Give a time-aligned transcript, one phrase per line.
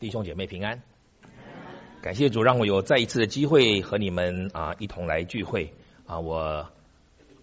[0.00, 0.80] 弟兄姐妹平安，
[2.00, 5.74] 感谢主让我有再一次的机会和你们啊一同来聚会。
[6.06, 6.70] 啊，我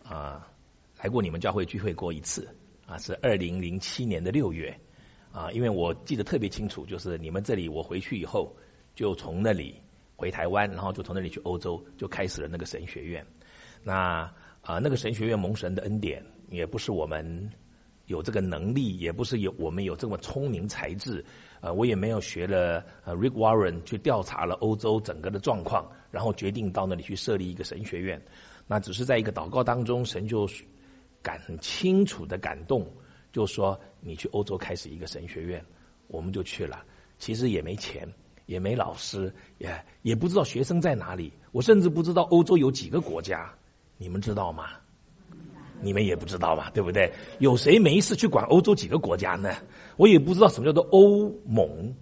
[0.03, 0.49] 啊
[0.97, 2.49] 来过你们教会聚会过一次。
[2.87, 4.79] 啊，是二零零七年的六月。
[5.31, 8.55] 啊，因为我记得特别清楚，就是你们这里我回去以后
[8.95, 9.83] 就从那里
[10.15, 13.27] 回台湾，然后就从那里去欧洲，就开始了那个神学院。
[13.83, 17.51] 那啊那个神学院蒙神的恩典，也不是我们
[18.07, 21.23] 有这个能力，也不是有我们有这么聪明才智。
[21.59, 28.23] 呃，我也没有学了呃，Rick Warren 去调查了欧洲整个的状况，然后决定到那里去设立一个神学院。
[28.67, 30.49] 那只是在一个祷告当中，神就
[31.21, 32.93] 感很清楚的感动，
[33.31, 35.65] 就说你去欧洲开始一个神学院，
[36.07, 36.85] 我们就去了。
[37.17, 38.13] 其实也没钱，
[38.45, 43.55] 也没老师，也也不知道学生在哪里，我甚至不知道欧洲有几个国家，
[43.97, 44.69] 你们知道吗？
[45.81, 47.13] 你们也不知道吧，对不对？
[47.39, 49.51] 有谁没事去管欧洲几个国家呢？
[49.95, 51.95] 我也不知道什么叫做欧盟，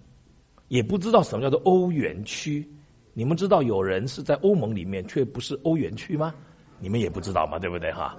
[0.68, 2.68] 也不知道什么叫做欧元区。
[3.12, 6.34] 你们知道有人是在欧盟里面，却不是欧元区吗？
[6.80, 8.18] 你们也不知道嘛，对不对哈？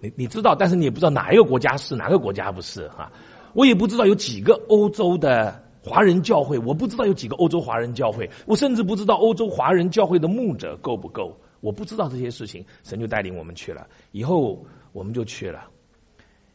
[0.00, 3.12] 你你知道，但是你也不知道哪一个国家是，哪个国家不是哈？
[3.54, 13.88] 我也不知道有几个欧洲的华人教会，我不知道有几个欧洲华人教会，我甚至不知道欧洲华人教会的牧者够不够，我不知道这些事情，神就带领我们去了。
[14.12, 14.64] 以后。
[14.92, 15.70] 我们就去了，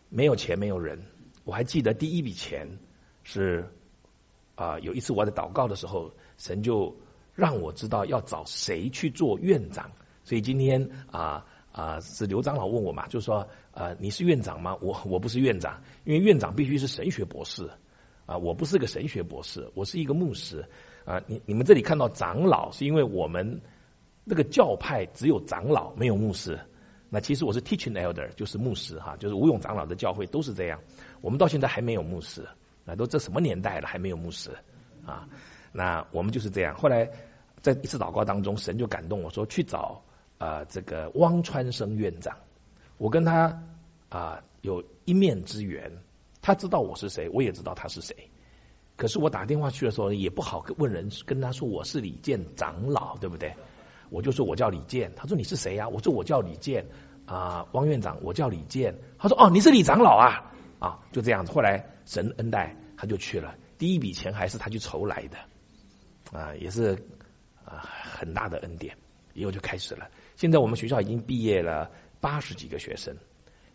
[0.09, 1.03] 没有钱，没有人。
[1.43, 2.77] 我还记得第一笔钱
[3.23, 3.71] 是
[4.55, 6.97] 啊、有一次我在祷告的时候，神就
[7.35, 9.91] 让我知道要找谁去做院长。
[10.23, 14.77] 所以今天啊啊、是刘长老问我嘛，就说啊、你是院长吗？
[14.81, 17.69] 我我不是院长，因为院长必须是神学博士
[18.25, 20.65] 啊、我不是个神学博士，我是一个牧师
[21.05, 23.61] 啊、你你们这里看到长老，是因为我们
[24.25, 26.59] 那个教派只有长老，没有牧师。
[27.09, 30.79] 那其实我是 teaching elder，就是牧师哈，就是吴永长老的教会都是这样。
[31.21, 32.47] 我们到现在还没有牧师，
[32.83, 34.51] 那都这什么年代了还没有牧师
[35.05, 35.27] 啊？
[35.71, 36.75] 那我们就是这样。
[36.75, 37.09] 后来
[37.61, 40.03] 在一次祷告当中，神就感动我说去找
[40.37, 42.37] 啊、这个汪川生院长。
[42.97, 43.63] 我跟他
[44.09, 45.91] 啊、有一面之缘，
[46.41, 48.29] 他知道我是谁，我也知道他是谁。
[48.95, 53.53] 可是我打电话去的时候也不好问人，跟他说我是李健长老，对不对？
[54.09, 55.87] 我就说我叫李健，他说你是谁呀？
[55.89, 56.85] 我说我叫李健
[57.25, 58.99] 啊，汪院长，我叫李健。
[59.17, 61.51] 他说哦，你是李长老啊啊，就这样子。
[61.51, 63.55] 后来神恩待，他就去了。
[63.77, 66.97] 第一笔钱还是他去筹来的啊，也是
[67.63, 68.97] 啊很大的恩典。
[69.33, 70.09] 以后就开始了。
[70.35, 73.15] 现在我们学校已经毕业了八十几个学生，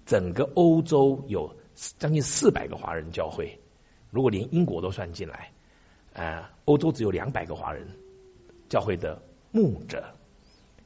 [0.07, 1.55] 整个欧洲有
[1.99, 3.61] 将近四百个华人教会，
[4.11, 5.53] 如果连英国都算进来，
[6.15, 7.87] 啊，欧洲只有两百个华人
[8.69, 9.23] 教会的
[9.53, 10.15] 牧者。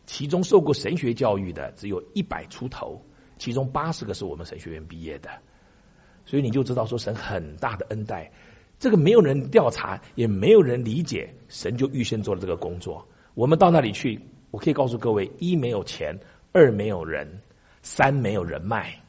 [0.07, 3.05] 其中受过神学教育的只有一百出头，
[3.39, 5.29] 其中八十个是我们神学院毕业的，
[6.25, 8.33] 所以你就知道说神很大的恩待，
[8.79, 13.09] 这个没有人调查，也没有人理解，神就预先做了这个工作。
[13.35, 16.21] 我们到那里去，我可以告诉各位：一没有钱，
[16.53, 17.43] 二没有人，
[17.83, 19.03] 三没有人脉。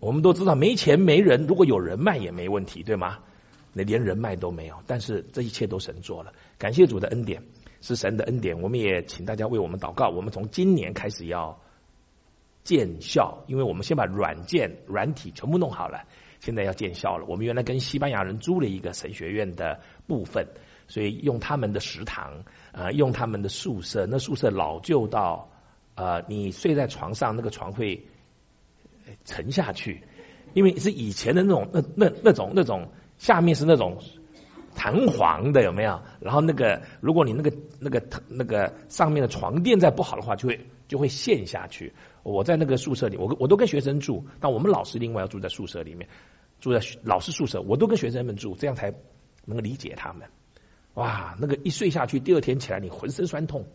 [0.00, 3.20] 我们都知道没钱没人，如果有人脉也没问题，对吗？
[3.72, 7.42] 那连人脉都没有，但是这一切都神做了，感谢主的恩典。
[7.82, 10.08] 是神的恩典，我们也请大家为我们祷告。
[10.08, 11.60] 我们从今年开始要
[12.62, 16.04] 建校，因为我们先把软件、软体全部弄好了，
[16.38, 17.26] 现在要建校了。
[17.28, 20.46] 我们原来跟西班牙人租了一个神学院的部分，
[20.86, 24.06] 所以用他们的食堂，呃，用他们的宿舍。
[24.06, 25.50] 那宿舍老旧到，
[25.96, 28.06] 呃，你睡在床上，那个床会
[29.24, 30.04] 沉下去，
[30.54, 33.98] 因为是以前的那种，那那那种那种下面是那种。
[34.74, 36.00] 弹簧的有没有？
[36.20, 41.92] 然后那个，如果你那个那个那个上面的床垫再不好的话，就会就会陷下去。
[42.22, 46.08] 我在那个宿舍里，我我都跟学生住，但我们老师另外要住在宿舍里面，
[46.60, 48.92] 住在老师宿舍，我都跟学生们住，这样才
[49.44, 50.28] 能够理解他们。
[50.94, 53.66] 哇，那个一睡下去，第二天起来你浑身酸痛。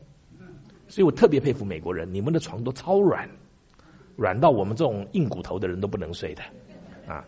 [0.87, 3.29] 所以我特别佩服美国人，你们的床都超软，
[4.15, 6.43] 软到我们这种硬骨头的人都不能睡的
[7.07, 7.25] 啊。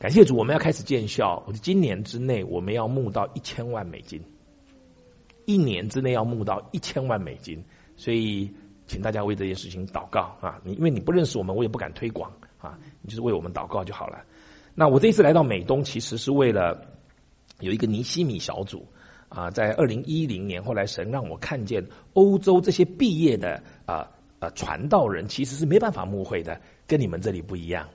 [0.00, 1.44] 感谢主，我们要开始建校。
[1.46, 4.22] 我今年之内，我们要募到一千万美金。
[5.44, 7.64] 一年之内要募到一千万美金，
[7.96, 8.54] 所以
[8.86, 10.62] 请大家为这件事情祷告啊！
[10.64, 14.24] 你因为你不认识我们，我也不敢推广啊，你就是为我们祷告就好了。
[14.74, 16.86] 那我这一次来到美东，其实是为了
[17.58, 18.86] 有一个尼西米小组
[19.28, 27.90] 啊，在二零一零年，后来神让我看见欧洲这些毕业的啊啊传道人，其实是没办法牧会的，跟你们这里不一样。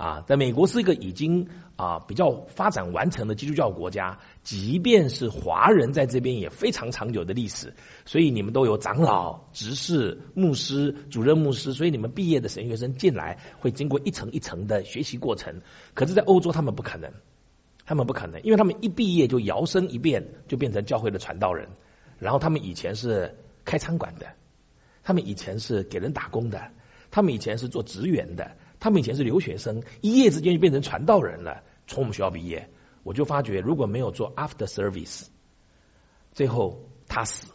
[0.00, 7.74] 啊，在美国是一个已经啊比较发展完成的基督教国家，即便是华人在这边也非常长久的历史，
[8.06, 15.60] 所以你们都有长老、执事、牧师、主任牧师，所以你们毕业的神学生进来会经过一层一层的学习过程。
[15.92, 17.12] 可是，在欧洲他们不可能，
[17.84, 21.68] 他们不可能，因为他们一毕业就摇身一变，就变成教会的传道人。
[22.18, 23.36] 然后他们以前是
[23.66, 24.28] 开餐馆的，
[25.02, 26.70] 他们以前是给人打工的，
[27.10, 31.62] 他们以前是做职员的，他们以前是留学生，一夜之间就变成传道人了。
[31.86, 32.70] 从我们学校毕业，
[33.02, 35.26] 我就发觉，如果没有做 after service，
[36.32, 37.46] 最后他死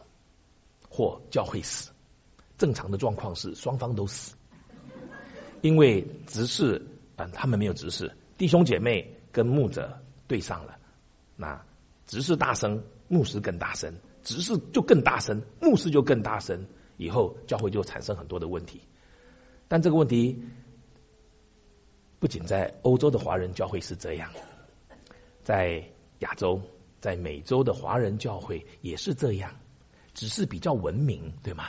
[0.87, 1.91] 或教会死，
[2.57, 4.35] 正常的状况是双方都死，
[5.61, 6.85] 因为执事
[7.15, 10.77] 啊，他们没有执事，弟兄姐妹跟牧者对上了，
[11.35, 11.65] 那
[12.05, 13.95] 执事大声，牧师更大声。
[14.23, 16.65] 执事就更大声，牧师就更大声，
[16.97, 18.81] 以后教会就产生很多的问题。
[19.67, 20.43] 但这个问题
[22.25, 24.31] 不仅在欧洲的华人教会是这样，
[25.43, 25.83] 在
[26.21, 26.59] 亚洲、
[26.99, 29.51] 在美洲的华人教会也是这样，
[30.15, 31.65] 只是比较文明，对吗？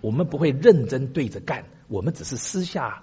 [0.00, 3.02] 我们不会认真对着干，我们只是私下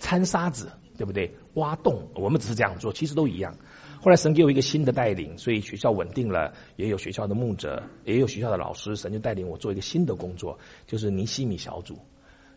[0.00, 1.34] 掺沙子，对不对？
[1.52, 3.58] 挖洞，我们只是这样做，其实都一样。
[4.00, 11.98] 后来神给我一个新的带领，所以学校稳定了，也有学校的牧者，也有学校的老师，神就带领我做一个新的工作，就是尼西米小组。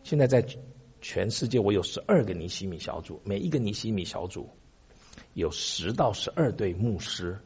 [0.04, 0.46] 现在在
[1.00, 4.48] 全世界，我有十二个尼西米小组，每一个尼西米小组
[5.34, 7.38] 有十到十二对牧师。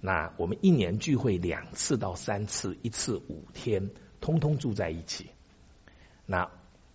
[0.00, 3.90] 那我们一年聚会两次到三次，一次五天，
[4.20, 5.30] 通通住在一起。
[6.26, 6.50] 那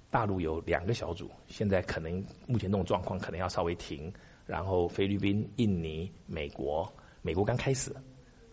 [0.09, 4.13] 大陆有两个小组，现在可能目前这种状况可能要稍微停。
[4.47, 6.91] 然后菲律宾、印尼、美国，
[7.21, 7.95] 美国刚开始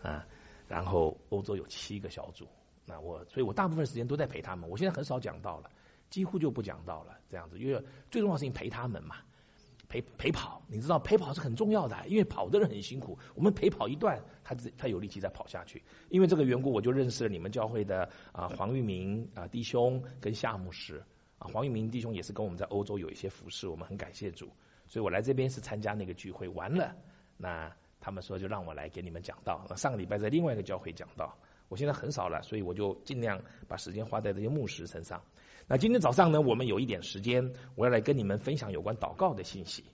[0.01, 0.25] 啊，
[0.67, 2.47] 然后欧洲有七个小组，
[2.85, 4.69] 那我所以我大部分时间都在陪他们。
[4.69, 5.69] 我现在很少讲到了，
[6.09, 9.17] 几乎就不讲道了，这样子，因为最重要的事情陪他们嘛，
[9.87, 15.83] 陪陪跑，你知道陪跑是很重要的，因为跑的人很辛苦，我们陪跑一段，他他有力气再跑下去。
[16.09, 21.03] 因为这个缘故，我就认识了你们教会的啊黄玉明啊弟兄跟夏牧师
[21.37, 24.49] 啊，黄玉明弟兄也是跟我们在欧洲有一些服侍，我们很感谢主。
[24.87, 26.95] 所以我来这边是参加那个聚会，完了，
[27.37, 29.65] 那他们说就让我来给你们讲道。
[29.75, 35.21] 上个礼拜在另外一个教会讲道，我现在很少了，所以我就尽量把时间花在这些牧师身上。
[35.71, 39.85] 那今天早上呢，我们有一点时间，我要来跟你们分享有关祷告的信息。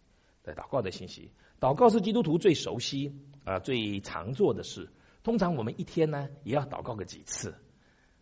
[0.41, 3.13] 对，祷告的信息，祷告是基督徒最熟悉
[3.43, 4.89] 啊、最常做的事。
[5.21, 7.55] 通常我们一天呢也要祷告个几次。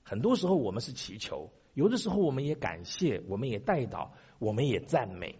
[0.01, 4.09] 很多时候我们是祈求，有的时候我们也感谢，我们也代祷，
[4.39, 5.38] 我们也赞美。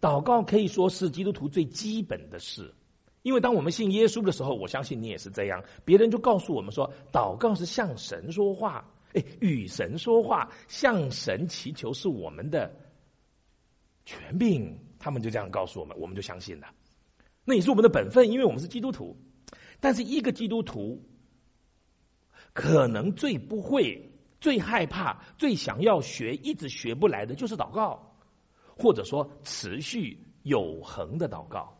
[0.00, 2.72] 祷告可以说是基督徒最基本的事，
[3.20, 5.64] 因为当我们信耶稣的时候，我相信你也是这样。
[5.84, 12.74] 别人就告诉我们说，祷告是向神说话，哎，与神说话，向神祈求是我们的
[14.04, 14.78] 权柄。
[14.98, 16.68] 他们就这样告诉我们，我们就相信了。
[17.44, 19.16] 那也是我们的本分，因为我们是基督徒。
[19.80, 21.04] 但是一个基督徒
[22.52, 28.08] 可能最不会、最害怕、最想要学、一直学不来的就是祷告。
[28.74, 31.78] 或者说持续有恒的祷告。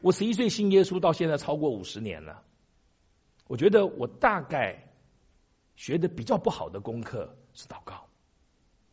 [0.00, 2.42] 我十一岁信耶稣到现在超过五十年了，
[3.46, 4.87] 我觉得我大概
[5.78, 8.08] 学的比较不好的功课是祷告，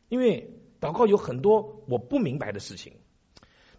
[0.07, 2.93] 因为祷告有很多我不明白的事情。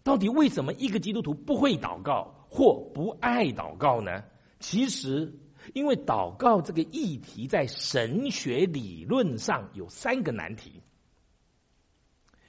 [0.03, 4.25] 到底为什么一个基督徒不会祷告或不爱祷告呢？
[4.59, 5.39] 其实，
[5.73, 10.81] 因为祷告这个议题在神学理论上有三个难题。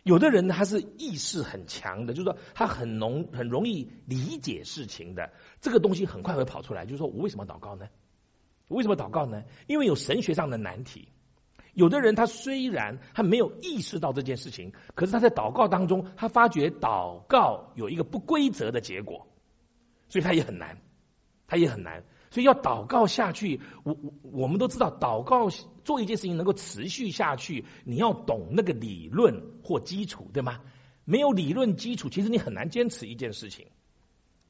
[0.03, 6.85] 有的人他是意识很强的，就是说他很容很容易理解事情的，这个东西很快会跑出来。
[6.85, 7.89] 就是说我为什么祷告呢？
[8.69, 9.45] 为什么祷告呢？
[9.67, 11.09] 因为有神学上的难题。
[11.75, 19.29] 有的人他虽然他没有意识到这件事情，可是他在祷告当中，他发觉祷告有一个不规则的结果，
[20.09, 20.79] 所以他也很难，
[21.47, 22.05] 他也很难。
[22.31, 25.49] 所以要祷告下去，我我我们都知道，祷告
[25.85, 30.61] 做一件事情能够持续下去，你要懂那个理论或基础，对吗？
[31.05, 33.69] 没有理论基础，其实你很难坚持一件事情。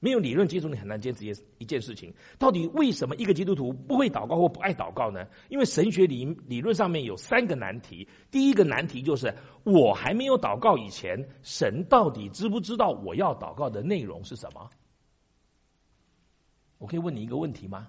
[0.01, 2.15] 没有理论基础，你很难坚持一一件事情。
[2.39, 5.27] 到底为什么一个基督徒不会祷告或不爱祷告呢？
[5.49, 8.09] 因为神学理理论上面有三个难题。
[8.31, 14.71] 第一个难题就是，我还没有祷告以前，神到底知不知道我要祷告的内容是什么？
[16.79, 17.89] 我可以问你一个问题吗？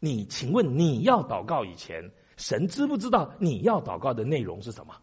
[0.00, 4.96] 你请问你要祷告以前，神知不知道你要祷告的内容是什么？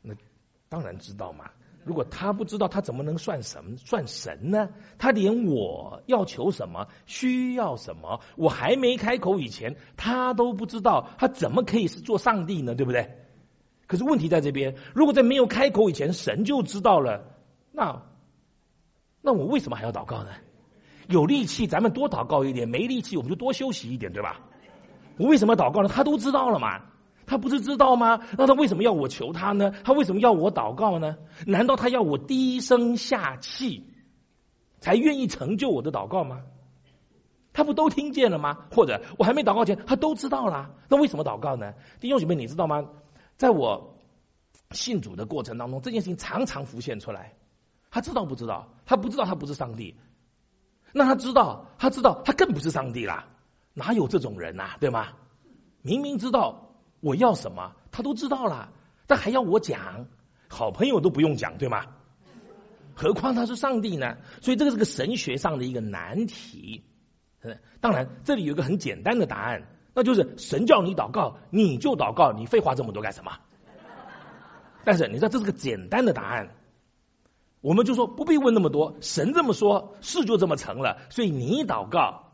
[0.00, 0.14] 那
[0.68, 1.50] 当然知道嘛。
[1.84, 4.70] 如果他不知道，他怎么能算什算神呢？
[4.98, 12.74] 他连我要求什么、需要什么，我还没开口以前，他都不知道，他怎么可以是做上帝呢？
[12.74, 13.18] 对不对？
[13.86, 17.24] 可是问题在这边，如果在没有开口以前，神就知道了，
[17.70, 18.02] 那。
[19.20, 20.30] 那我为什么还要祷告呢？
[21.08, 24.40] 有力气咱们多祷告一点，没力气我们就多休息一点，对吧？
[25.18, 25.88] 我为什么祷告呢？
[25.88, 26.82] 他都知道了嘛？
[27.26, 28.20] 他不是知道吗？
[28.36, 29.72] 那他为什么要我求他呢？
[29.84, 31.16] 他为什么要我祷告呢？
[31.46, 33.92] 难道他要我低声下气
[34.80, 36.42] 才愿意成就我的祷告吗？
[37.52, 38.66] 他不都听见了吗？
[38.72, 40.70] 或者我还没祷告前，他都知道了。
[40.88, 41.74] 那为什么祷告呢？
[42.00, 42.84] 弟兄姐妹，你知道吗？
[43.36, 43.96] 在我
[44.72, 47.34] 信主的过程当中，这件事情常常浮现出来。
[47.90, 48.74] 他知道不知道？
[48.86, 49.96] 他不知道，他不是上帝。
[50.92, 53.26] 那他知道，他知道，他更不是上帝啦。
[53.72, 54.76] 哪有这种人呐、啊？
[54.80, 55.08] 对吗？
[55.82, 56.63] 明明知道
[57.04, 58.72] 我要什么，他都知道了，
[59.06, 60.06] 但还要我讲。
[60.48, 61.84] 好朋友都不用讲，对吗？
[62.94, 64.16] 何况他是上帝呢？
[64.40, 66.82] 所以这个是个神学上的一个难题。
[67.80, 72.32] 当然，这里有一个很简单的答案，那就是神叫你祷告，你就祷告。
[72.32, 73.32] 你废话这么多干什么？
[74.84, 76.54] 但是你知道这是个简单的答案，
[77.60, 78.96] 我们就说不必问那么多。
[79.00, 81.02] 神这么说，事就这么成了。
[81.10, 82.32] 所以你祷告，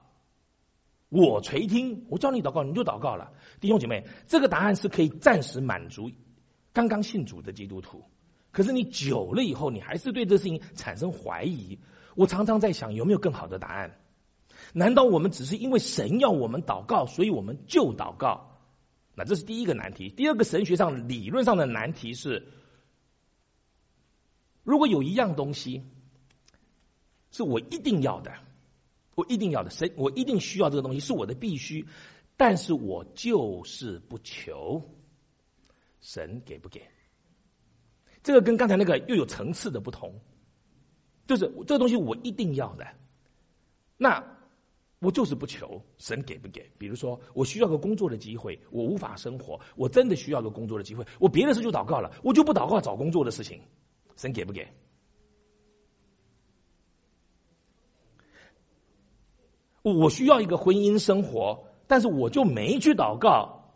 [1.08, 2.06] 我垂听。
[2.10, 3.32] 我叫你祷告，你就祷告了。
[3.60, 6.10] 弟兄姐妹，这个答案是可以暂时满足
[6.72, 8.04] 刚刚信主的基督徒。
[8.50, 11.78] 可是你久了以后，你还是对这事情产生怀疑。
[12.16, 13.98] 我常常在想，有没有更好的答案？
[14.72, 18.58] 难道我们只是因为神要我们祷告，所以我们就祷告？
[19.14, 20.08] 那这是第一个难题。
[20.08, 22.48] 第二个神学上理论上的难题是：
[24.64, 25.84] 如果有一样东西
[27.30, 28.32] 是我一定要的，
[29.14, 31.86] 我一定要的，神我一定需要这个东西，是我的必须，
[32.40, 34.82] 但是我就是不求，
[36.00, 36.88] 神给不给？
[38.22, 40.22] 这个跟刚才那个又有层次的不同，
[41.26, 42.86] 就是这个东西我一定要的，
[43.98, 44.38] 那。
[45.02, 46.70] 我就是不求神给不给。
[46.76, 51.06] 比如说，我需要个工作的机会，我无法生活，我真的需要个工作的机会。
[51.18, 53.62] 我别的事就祷告了，我就不祷告找工作的事情，
[54.16, 54.68] 神给不给？
[59.80, 63.74] 我需要一个婚姻生活，但是我就没去祷告，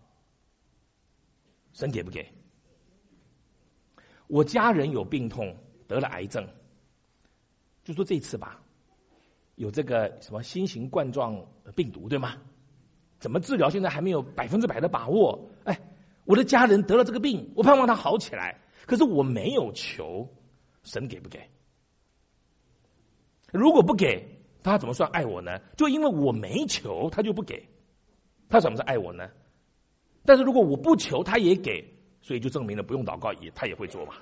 [1.73, 2.29] 神给不给？
[4.29, 5.57] 我家人有病痛，
[5.89, 6.47] 得了癌症，
[7.83, 8.63] 就说这次吧。
[9.57, 11.45] 有这个什么新型冠状
[11.75, 12.37] 病毒，对吗？
[13.19, 13.69] 怎么治疗？
[13.69, 15.51] 现在还没有百分之百的把握。
[15.65, 15.81] 哎，
[16.25, 20.33] 我的家人得了这个病，我盼望他好起来，可是我没有求
[20.85, 21.51] 神给不给？
[23.51, 25.59] 如果不给，他怎么算爱我呢？
[25.77, 27.69] 就因为我没求，他就不给，
[28.49, 29.31] 他怎么是爱我呢？
[30.25, 34.15] 但是如果我不求，他也给，所以就证明了不用祷告也他也会做嘛。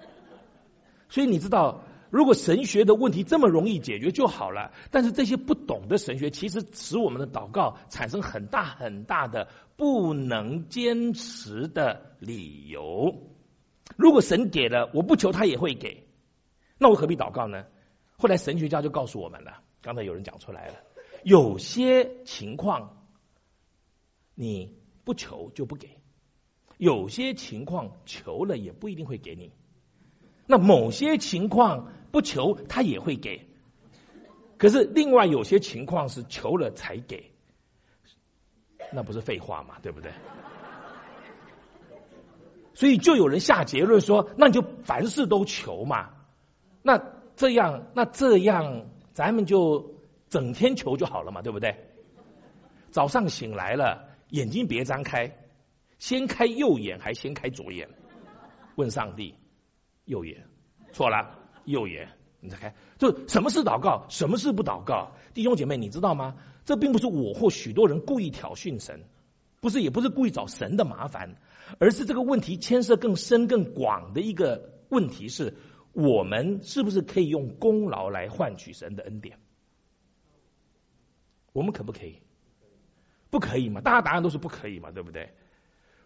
[1.08, 1.82] 所以你知道。
[2.12, 9.46] 如果神学的问题这么容易解决就好了，但是这些不懂的神学，其实使我们的祷告产生很大很大的
[9.76, 13.14] 不能坚持的理由。
[13.96, 16.02] 如果神给了，我不求他也会给，
[16.78, 17.66] 那我何必祷告呢？
[18.16, 20.74] 后来神学家就告诉我们了，刚才有人讲出来了，
[21.22, 22.99] 有些情况
[24.40, 25.98] 你不求就不给，
[26.78, 29.52] 有些情况求了也不一定会给你。
[30.46, 31.92] 那某些情况。
[32.12, 33.46] 不求他也会给，
[34.58, 37.30] 可是另外有些情况是求了才给，
[38.92, 39.76] 那不是废话吗？
[39.80, 40.10] 对不对？
[42.74, 46.10] 所以就有人下结论说，那你就凡事都求嘛。
[46.82, 47.00] 那
[47.36, 49.94] 这样，那这样，咱们就
[50.30, 51.76] 整天求就好了嘛，对不对？
[52.90, 55.36] 早上醒来了，眼睛别张开，
[55.98, 57.88] 先开右眼还先开左眼？
[58.76, 59.34] 问上帝，
[60.04, 60.46] 右眼
[60.92, 61.38] 错了。
[61.66, 62.08] 右眼，
[62.40, 65.12] 你再看，就什么是祷告，什么是不祷告？
[65.34, 66.36] 弟兄姐妹，你知道吗？
[66.64, 69.04] 这并不是我或许多人故意挑衅神，
[69.60, 71.36] 不是，也不是故意找神的麻烦，
[71.78, 75.54] 而是这个问题牵涉更深更广的一个问题是：
[75.92, 79.38] 我们是不是可以用功劳来换取神的恩典？
[81.52, 82.20] 我们可不可以？
[83.30, 83.80] 不可以嘛？
[83.80, 84.90] 大家答案都是不可以嘛？
[84.90, 85.30] 对不对？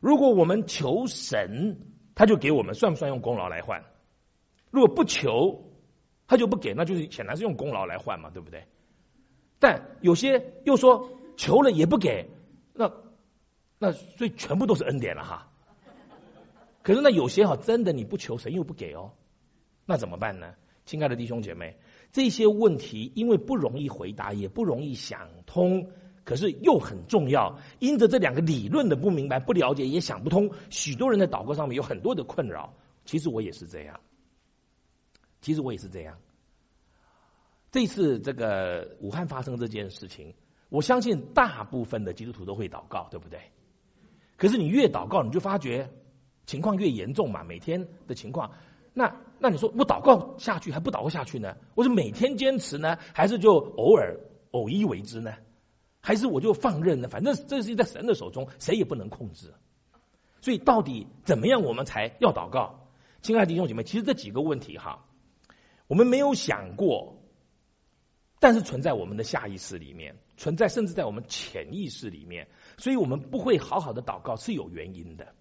[0.00, 1.78] 如果我们求神，
[2.14, 3.82] 他就给我们，算不算用功劳来换？
[4.70, 5.72] 如果不求，
[6.26, 8.66] 他就不给，那就是显然是用功劳来换嘛，对不对？
[9.58, 12.28] 但有些又说求了也不给，
[12.74, 12.92] 那
[13.78, 15.50] 那所以全部都是恩典了哈。
[16.82, 19.12] 可是那有些哈，真的你不求神又不给哦，
[19.86, 20.54] 那怎么办呢？
[20.84, 21.78] 亲爱的弟兄姐妹，
[22.12, 25.90] 这些问题因为不容易回答，也不容易想通，
[26.24, 27.58] 可是又很重要。
[27.78, 32.74] 因着这两个理论的不明白、不了解，也想不通，许多人在祷告上面有很多的困扰。
[33.04, 34.00] 其实我也是这样。
[35.40, 36.18] 其实我也是这样。
[37.70, 40.34] 这次这个武汉发生这件事情，
[40.68, 43.40] 我相信大部分的基督徒都会祷告，对不对？
[44.36, 45.90] 可是你越祷告，你就发觉
[46.46, 47.44] 情况越严重嘛。
[47.44, 48.52] 每天的情况，
[48.94, 51.56] 那那你说我祷告下去还不祷告下去呢？
[51.74, 54.20] 我是每天坚持呢，还是就偶尔
[54.52, 55.34] 偶一为之呢？
[56.04, 57.08] 还是我就放任呢？
[57.08, 59.54] 反正这是在神的手中，谁也不能控制。
[60.42, 62.90] 所以到底怎么样我们才要祷告？
[63.22, 65.06] 亲爱的弟兄姐妹，其实这几个问题哈。
[65.86, 67.22] 我们没有想过
[68.38, 75.34] 但是存在我们的下意识里面，存在甚至在我们潜意识里面，所以我们不会好好的祷告是有原因的，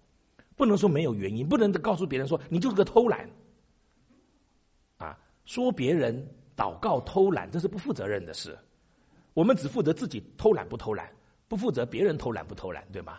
[0.56, 3.28] 不能说没有原因，不能告诉别人说你就是个偷懒，
[4.96, 8.58] 啊，说别人祷告偷懒，这是不负责任的事。
[9.34, 11.12] 我们只负责自己偷懒不偷懒，
[11.48, 13.18] 不负责别人偷懒不偷懒，对吗？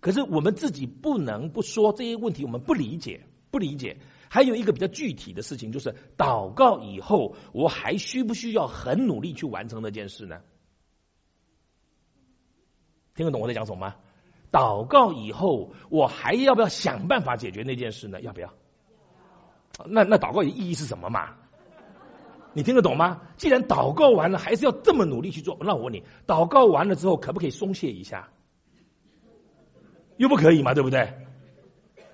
[0.00, 3.98] 可是我们自己不能不说这些问题，我们不理解，不理解。
[4.28, 10.40] 还有一个比较具体的事情，就是祷告以后，我还需不需要很努力去完成那件事呢？
[13.14, 13.96] 听得懂我在讲什么吗？
[14.52, 18.20] 祷告以后，我还要不要想办法解决那件事呢？
[18.20, 18.52] 要不要？
[19.86, 21.36] 那那祷告的意义是什么嘛？
[22.56, 23.20] 你听得懂吗？
[23.36, 28.30] 既然祷告完了，还是要这么努力去做，那我问你，祷告完了之后，可不可以松懈一下？
[30.16, 31.12] 又不可以嘛，对不对？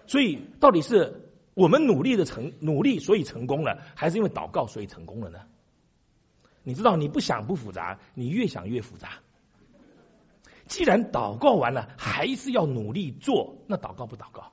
[0.09, 5.43] 所以到底是我们努力的成努力，所以成功了，还是因为祷告所以成功了呢？
[6.65, 9.21] 你知道，你不想不复杂，你越想越复杂。
[10.67, 14.51] 既然祷告完了，还是要努力做，那祷告不祷告？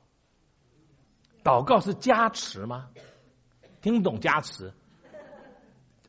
[1.43, 2.89] 祷告是加持吗？
[3.81, 4.71] 听不懂加持？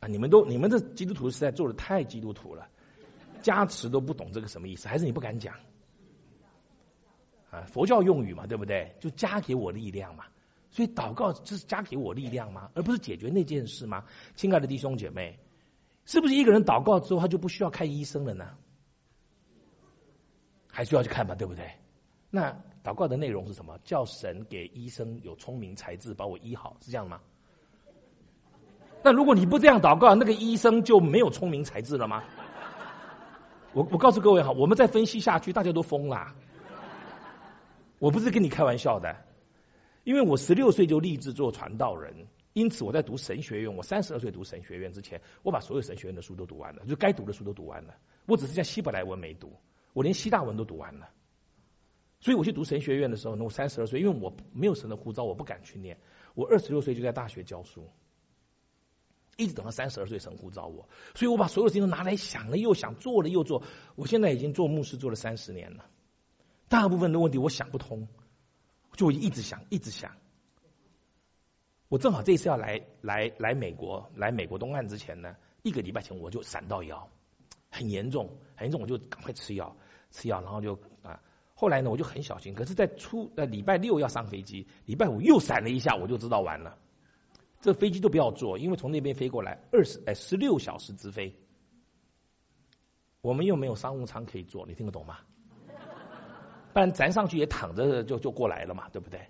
[0.01, 0.07] 啊！
[0.07, 2.67] 你们都你们这基督徒实在做的太基督徒了，
[3.43, 5.55] 加持都不懂这个什么意思，还是你不敢讲？
[7.51, 8.95] 啊，佛教用语嘛，对不对？
[8.99, 10.25] 就加给我力量嘛。
[10.71, 12.71] 所以祷告就是加给我力量吗？
[12.73, 14.05] 而不是解决那件事吗？
[14.35, 15.37] 亲爱的弟兄姐妹，
[16.05, 18.57] 是不是一个人祷告之后他就不需要看医生了呢？
[20.67, 21.69] 还需要去看吧，对不对？
[22.31, 23.77] 那祷告的内容是什么？
[23.83, 27.21] 叫神给医生有聪明才智，把我医好，是这样吗？
[29.03, 32.23] 那如果你不这样祷告，那个医生就没有聪明才智了吗？
[33.73, 36.35] 我我告诉各位哈，我们再分析下去，大家都疯了。
[37.99, 39.15] 我不是跟你开玩笑的，
[40.03, 43.75] 因为我十六岁就立志做传道人，因此我在读神学院。
[43.75, 47.95] 我三十二岁读神学院之前，我把所有神学院的书都读完了，就该读的书都读完了。
[48.25, 49.53] 我只是像希伯来文没读，
[49.93, 51.09] 我连希腊文都读完了。
[52.19, 55.97] 所以我去读神学院的时候，那我三十二岁，因为我没有神的呼召，我不敢去念。
[56.35, 57.89] 我二十六岁就在大学教书。
[59.41, 63.63] 一直等到三十二岁，神呼召我，所以我把所有事情都拿来想了又想，做了又做。
[63.95, 65.85] 我现在已经做牧师做了三十年了，
[66.69, 68.07] 大部分的问题我想不通，
[68.95, 70.11] 就一直想，一直想。
[71.89, 77.09] 我正好这次要来来来美国，来美国东岸之前呢，一个礼拜前我就闪到腰，
[77.69, 79.75] 很严重，很严重，我就赶快吃药，
[80.11, 81.19] 吃药，然后就啊，
[81.55, 86.77] 后来呢我就很小心，可是在初呃礼拜六要上飞机，礼拜五又闪了一下，我就知道完了。
[87.61, 91.35] 这飞机都不要坐，因为从那边飞过来二十哎十六小时直飞，
[93.21, 95.19] 我们又没有商务舱可以坐，你听得懂吗？
[96.73, 99.27] 不然咱上去也躺着就就过来了嘛，对不对？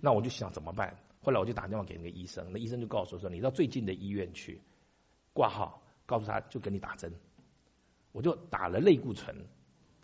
[0.00, 0.96] 那我就想怎么办？
[1.20, 4.60] 后来我就打电话给那个医生，那医生就告诉我说：“你到最近的医院去
[5.32, 7.12] 挂号，告诉他就给你打针。”
[8.12, 9.34] 我就打了类固醇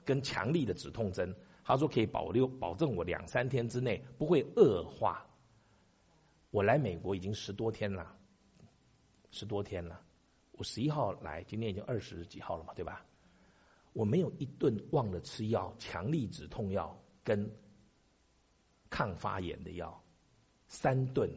[0.05, 5.25] 跟强力的止痛针，他说可以保留保证我两三天之内不会恶化。
[6.51, 8.17] 我来美国已经十多天了，
[9.31, 10.01] 十多天了。
[10.53, 13.05] 我十一号来，今天已经二十几号了嘛，对吧？
[13.93, 17.51] 我没有一顿忘了吃药，强力止痛药跟
[18.89, 20.03] 抗发炎的药，
[20.69, 21.31] 三顿。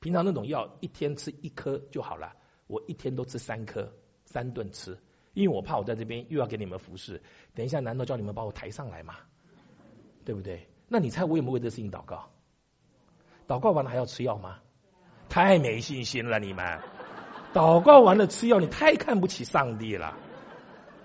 [0.00, 3.90] 平常那种药一天吃一颗就好了，我一天都吃三颗，
[4.26, 4.98] 三顿吃，
[5.32, 7.22] 因为我怕我在这边又要给你们服侍，
[7.54, 9.16] 等一下难道叫你们把我抬上来吗？
[10.26, 10.68] 对不对？
[10.88, 12.30] 那你猜我有没有为这事情祷告？
[13.46, 14.58] 祷告完了还要吃药吗？
[15.28, 16.80] 太没信心了，你们！
[17.52, 20.16] 祷告完了吃药，你太看不起上帝了，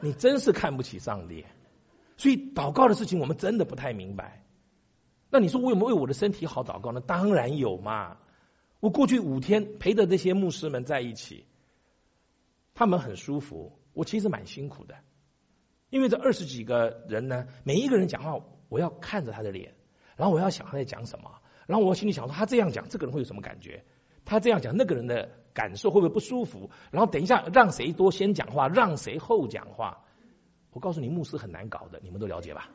[0.02, 1.46] 你真是看不起上帝。
[2.18, 4.44] 所以祷告的事情我们真的不太明白。
[5.30, 7.02] 那你说我有没有为我的身体好祷告呢？
[7.02, 8.18] 当然有嘛！
[8.80, 11.46] 我过去五天陪着这些牧师们在一起，
[12.74, 14.96] 他们很舒服，我其实蛮辛苦的，
[15.90, 19.76] 因为这二十几个人呢，每一个人讲话，我要看着他的脸，
[20.16, 21.30] 然后我要想他在讲什么。
[21.70, 23.84] 然后我心里想说，他这样讲，这个人会有什么感觉？
[24.26, 26.72] 他这样讲，那个人的感受会不会不舒服？
[26.90, 30.00] 然后等一下，让谁多先讲话，让谁后讲话？
[30.72, 32.70] 我告诉你，牧师很难搞的，你们都了解吧？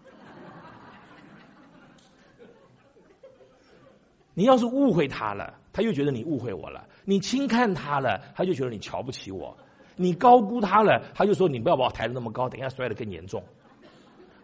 [4.32, 9.56] 你要是误会他了，他又觉得你误会我了；你轻看他了，他就觉得你瞧不起我；
[9.96, 13.42] 你高估他了，他就说你不要把我抬得那么高，等一下摔得更严重。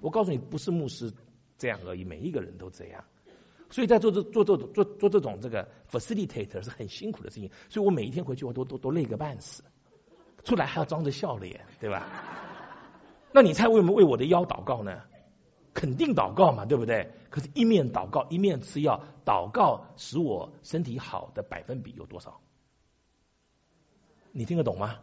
[0.01, 1.13] 我告诉你，不是牧师
[1.57, 3.05] 这样而已，每一个人都这样。
[3.71, 9.63] 所以在做这做这做做这种这个 facilitator 是很辛苦的事情，所以我每一天回去我都都都累个半死，
[10.45, 12.07] 出来还要装着笑脸，对吧？
[13.33, 15.03] 那你猜为什么为我的腰祷告呢？
[15.73, 17.13] 肯定祷告嘛，对不对？
[17.31, 22.41] 可是，一面祷告一面吃药，祷告使我身体好的百分比有多少？
[24.33, 24.99] 你听得懂吗？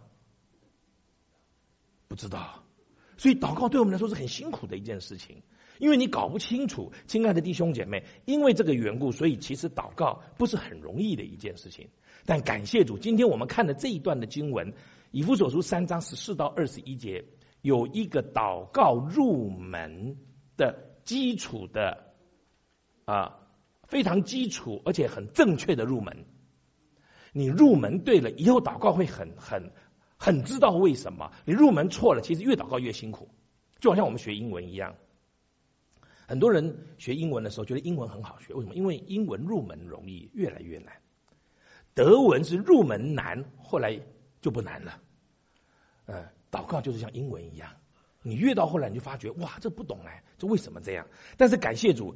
[2.09, 2.63] 不知道。
[3.17, 5.41] 所以祷告对我们来说是很辛苦的一件事情，
[5.79, 11.89] 因为你搞不清楚，亲爱的弟兄姐妹，因为这个缘故，所以其实祷告不是很容易的一件事情。
[12.25, 14.73] 但感谢主，今天我们看的这一段的经文，
[15.11, 17.25] 以弗所书三章十四到二十一节，
[17.61, 20.17] 有一个祷告入门
[20.57, 22.13] 的基础的
[23.05, 23.39] 啊，
[23.83, 26.25] 非常基础而且很正确的入门。
[27.33, 29.71] 你入门对了，以后祷告会很很。
[30.19, 33.29] 很知道为什么你入门错了，其实越祷告越辛苦，
[33.79, 34.95] 就好像我们学英文一样。
[36.27, 38.75] 很多人学英文的时候觉得英文很好学，为什么？
[38.75, 40.93] 因为英文入门容易，越来越难。
[41.93, 43.97] 德文是入门难，后来
[44.41, 45.01] 就不难了。
[46.05, 47.71] 嗯，祷告就是像英文一样，
[48.23, 51.07] 你越到后来你就发觉，哇，这不懂哎，这为什么这样？
[51.37, 52.15] 但是感谢主，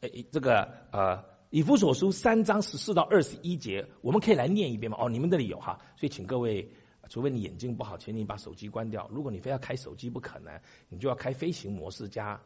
[0.00, 4.98] 呃，这个呃，以弗所书三章十四到二十一节，我们可以来念一遍吗？
[5.00, 6.72] 哦，你们这里有哈，所以请各位。
[7.08, 9.06] 除非你眼睛不好，请你把手机关掉。
[9.12, 12.40] 如果你非要开手机不可能，你就要开飞行模式加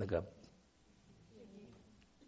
[0.00, 0.24] 那个，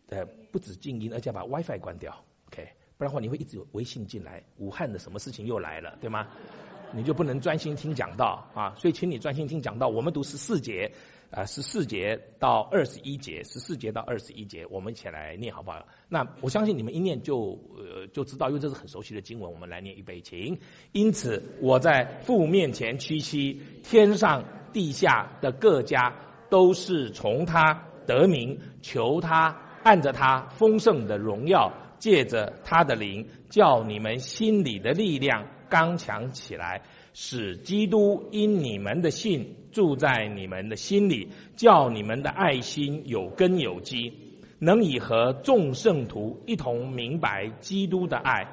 [0.09, 4.43] 呃，不止静音，而且要把 WiFi 关掉，OK，不然的话你会一直有微信进来。
[4.59, 6.27] 武汉的什么事情又来了，对吗？
[6.93, 8.75] 你就不能专心听讲道啊！
[8.77, 9.87] 所以请你专心听讲道。
[9.87, 10.93] 我们读十四节。
[11.31, 15.87] 啊，十四节到二十一节，十四节到二十一节，我们一起来念好不好？
[16.09, 19.53] 那我相信你们一念就呃就知道，因为这是很熟悉的经文。
[19.53, 20.59] 我们来念预备，请。
[20.91, 26.17] 因此，我在父面前屈膝，天上地下的各家
[26.51, 36.83] 都是从他得名，求他按着他丰盛的荣耀，借着他的灵，叫你们心里的力量刚强起来。
[37.13, 44.13] 使基督因你们的信住在你们的心里，叫你们的爱心有根有基，
[44.61, 48.47] 能以和众圣徒一同明白基督的爱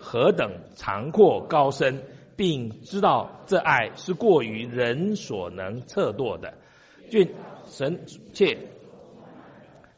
[0.00, 2.02] 何等长阔高深，
[2.36, 6.54] 并知道这爱是过于人所能测度的。
[7.12, 7.28] 俊
[7.66, 8.56] 神切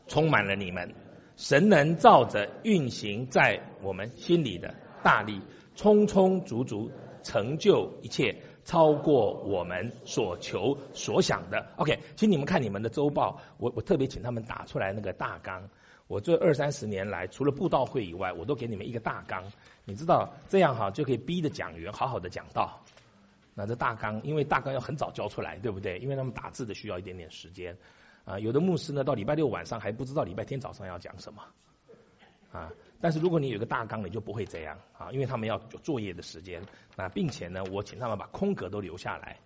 [0.09, 0.93] 充满了你们，
[1.37, 4.75] 神能照着运行在我们心里的
[5.05, 5.41] 大力，
[5.77, 6.91] 充充足足。
[7.23, 11.69] 成就一切，超过我们所求所想的。
[11.77, 15.71] OK，请你们看你们的周报，我我特别请他们打出来那个大纲。
[16.07, 19.45] 我这二三十年来，除了布道会以外，我都给你们一个大纲。
[19.87, 22.83] 你知道这样哈，就可以逼着讲员好好的讲道。
[23.55, 25.99] 那这大纲，因为大纲要很早交出来，对不对？
[25.99, 27.77] 因为他们打字的需要一点点时间。
[28.25, 31.43] 啊，有的牧师呢，到礼拜六晚上还不知道礼拜天早上要讲什么。
[32.53, 32.73] 啊。
[33.01, 36.63] 但是如果你有个大纲，你就不会这样啊，因为他们要有作业的时间
[36.97, 39.39] 啊，并且呢，我请他们把空格都留下来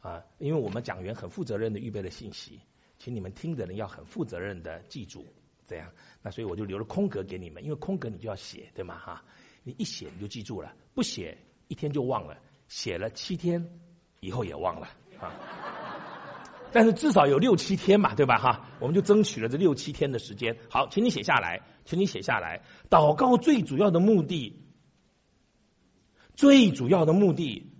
[0.00, 2.60] 啊，因为我们讲员很负责任的预备了信息，
[2.98, 5.24] 请你们听的人要很负责任的记住，
[5.64, 8.98] 这样，那所以我就留了空格给你们，因为空格你就要写，对吗？
[8.98, 9.22] 哈，
[9.62, 12.36] 你一写你就记住了，不写一天就忘了，
[12.68, 13.70] 写了七天
[14.20, 14.88] 以后也忘了
[15.20, 15.32] 啊。
[16.72, 18.36] 但是至少有六七天嘛，对吧？
[18.38, 20.56] 哈，我们就争取了这六七天的时间。
[20.68, 22.62] 好，请你写下来，请你写下来。
[22.90, 24.60] 祷告最主要的目的，
[26.34, 27.70] 最主要的目的，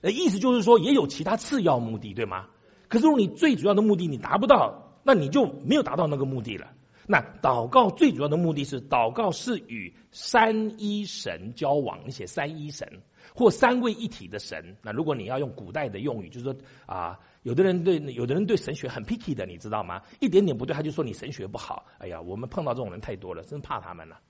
[0.00, 2.46] 呃，意思就是说也有其他次要目的，对吗？
[2.88, 6.72] 可是如果你最主要的目的你达不到，那你就没有达到那个目的了。
[7.10, 12.02] 那祷告最主要的目的是，祷告是与三一神交往。
[12.06, 13.02] 你写三一神
[13.34, 14.76] 或三位一体的神。
[14.82, 16.54] 那如果你要用古代的用语，就是说
[16.86, 17.18] 啊。
[17.42, 20.02] 有的人对有的人对神学很 picky 的，你知道吗？
[20.20, 21.86] 一点点不对，他就说你神学不好。
[21.96, 24.20] 哎呀，我们碰到这种人太多了，真怕他们了。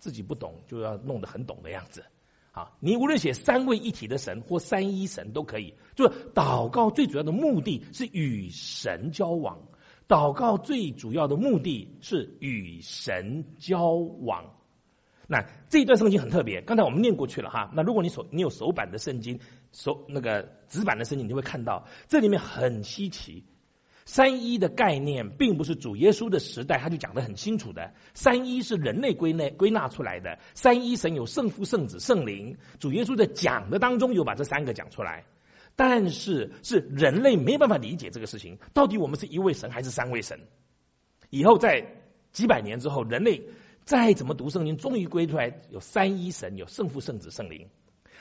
[0.00, 2.04] 自己不懂就要弄得很懂的样子。
[2.50, 5.74] 啊，你无论写三位一体的神或三一神都可以。
[5.94, 9.60] 就是祷告最主要的目的是与神交往，
[10.06, 14.54] 祷告最主要的目的是与神交往。
[15.26, 17.70] 那这一段圣经很特别，刚才我们念过去了哈。
[17.74, 19.40] 那如果你手你有手版的圣经，
[19.72, 23.44] 手那个纸版的圣经，你就会看到这里面很稀奇。
[24.04, 30.38] 三一的概念并不是主耶稣的时代他就讲得很清楚的，三一是人类归类归纳出来的。
[30.52, 35.24] 三一神有圣父、圣子、圣灵，主耶稣在讲的当中有把这三个讲出来，
[35.76, 40.40] 但是是人类没办法理解这个事情，到底我们是一位神还是三位神？
[41.30, 43.48] 以后在几百年之后，人类。
[43.86, 47.68] 再怎么读圣经，终于归出来有三一神，有圣父、圣子、圣灵。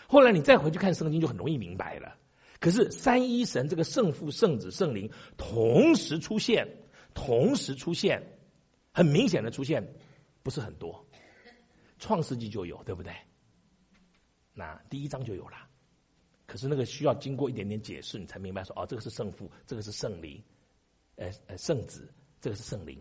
[0.07, 2.17] 后来你再回去看圣经，就很容易明白了。
[2.59, 6.67] 可是三一神这个圣父、圣子、圣灵同时出现，
[7.13, 8.27] 同时出现，
[8.91, 9.93] 很明显的出现，
[10.43, 11.05] 不是很多。
[11.97, 13.13] 创世纪就有，对不对？
[14.53, 15.55] 那第一章就有了。
[16.53, 20.43] 可是那个需要经过一点点解释，你才明白说，哦，这个是圣父，这个是圣灵，
[21.15, 22.99] 呃呃，圣子，这个是圣灵。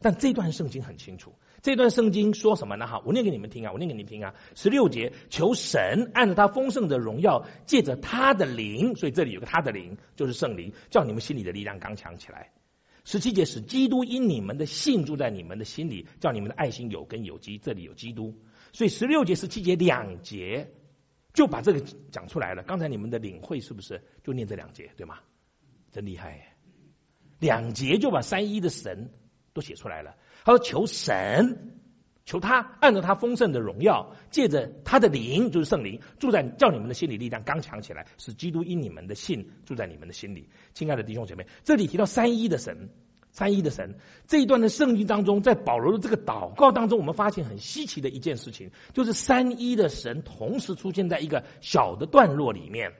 [0.00, 2.86] 但这段圣经很清楚，这段圣经说什么呢？
[2.86, 4.36] 哈，我念给你们听啊，我念给你们听啊。
[4.54, 12.52] 十六节，求神按照他丰盛的荣耀，借着他的灵，所以这里有个他的灵，就是圣灵，叫你们心里的力量刚强起来。
[13.02, 17.58] 十七节，使基督因你们的信住在你们的心里，叫你们的爱心有根有基。
[17.58, 18.38] 这里有基督，
[18.72, 20.72] 所以十六节、十七节两节
[21.32, 22.62] 就把这个讲出来了。
[22.62, 25.18] 刚才你们的领会是不是就念这两节，对吗？
[25.90, 26.54] 真厉害！
[27.38, 29.10] 两节就把三一的神
[29.52, 30.16] 都写出来了。
[30.44, 31.78] 他说：“求神，
[32.24, 42.88] 求他按照他丰盛的荣耀，借着他的灵，就是圣灵，住在叫你们的心里力量刚强起来，使基督因你们的信住在你们的心里。”亲爱的弟兄姐妹，这里提到三一的神，
[43.32, 43.96] 三一的神
[44.28, 52.92] 这一段的圣经当中，在保罗的这个祷告当中，我们发现很稀奇的一件事情，就是三一的神同时出现在一个小的段落里面。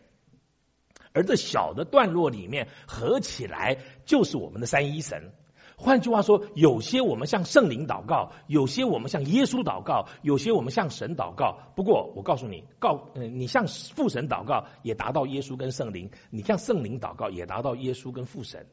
[1.12, 5.32] 而这小的段落里面合起来就是我们的三一神。
[5.76, 11.58] 换句话说，有些我们向圣灵祷告，有些我们向耶稣祷告，有些我们向神祷告。
[11.76, 18.66] 不过我告诉你，告嗯，你向父神祷告也达到耶稣跟圣灵，你向圣灵祷告也达到耶稣跟父神，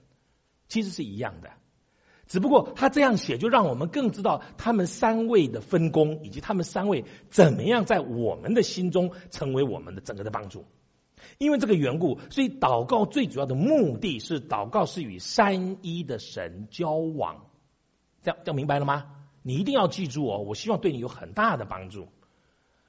[0.70, 1.50] 其实是一样的。
[2.28, 10.66] 只不过他这样写，就让我们更知道他们三位的分工，以及他们三位怎么样在我们的心中成为我们的整个的帮助。
[11.40, 17.48] 因为这个缘故，所以祷告最主要的目的是祷告是与三一的神交往，
[18.22, 19.08] 这样这样明白了吗？
[19.42, 22.10] 你一定要记住哦，我希望对你有很大的帮助。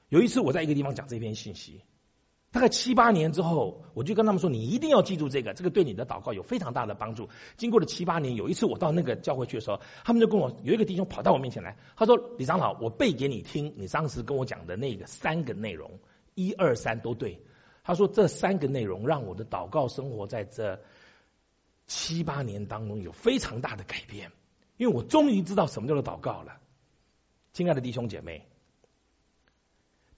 [0.09, 1.81] 有一次我在一个地方讲这篇信息，
[2.53, 7.29] 大概七八年之后，我就跟他们说，你一定要记住这个，这个对你的祷告有非常大的帮助。
[7.57, 16.01] 经过了七八年，有一次我到那个教会去的时候，他们就跟我有一个弟兄跑到我面前来，他说：“李长老，我背给你听，你当时跟我讲的那个三个内容，
[16.35, 17.41] 一二三都对。”
[17.85, 20.81] 他说：“这三个内容让我的祷告生活在这
[21.87, 24.33] 七八年当中有非常大的改变，
[24.77, 26.59] 因为我终于知道什么叫做祷告了。”
[27.53, 28.47] 亲爱的弟兄姐妹，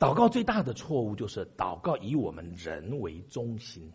[0.02, 3.92] 祷告最大的错误就是祷告以我们人为中心。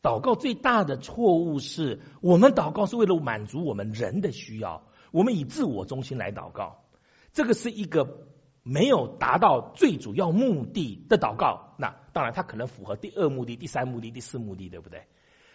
[0.00, 6.84] 祷告最大的错误是我们祷告是为了满足我们人的需要，我们以自我中心来祷告，
[7.32, 8.28] 这个是一个。
[8.62, 15.06] 没有达到最主要目的的祷告，那当然他可能符合第二目的、第三目的、第四目的，对不对？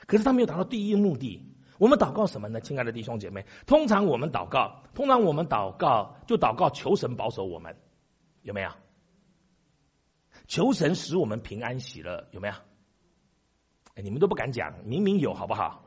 [0.08, 1.54] 可是他没有达到第一目的。
[1.78, 2.60] 我们祷告什么呢？
[2.62, 7.78] 亲爱的弟兄姐妹，通常我们祷告，通常我们祷告就祷告求神保守我们，
[8.42, 8.72] 有没有？
[10.48, 12.54] 求神使我们平安喜乐，有没有？
[13.96, 15.84] 哎，你们都不敢讲，明明有，好不好？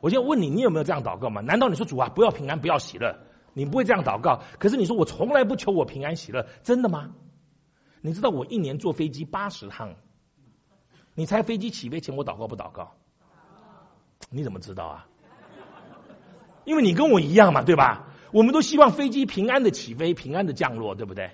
[0.00, 1.40] 我先问你，你有没有这样祷告吗？
[1.40, 3.18] 难道你说主啊，不要平安，不要喜乐？
[3.52, 7.14] 你不会这样祷告，可是你说我从来不求我平安喜乐，真的吗？
[8.00, 9.94] 你知道我一年坐飞机八十趟，
[11.14, 12.92] 你猜飞机起飞前我祷告不祷告？
[14.30, 15.06] 你怎么知道啊？
[16.64, 18.08] 因为你跟我一样嘛，对吧？
[18.32, 21.30] 我们都希望飞机平安的起飞，平安的降落，对不对？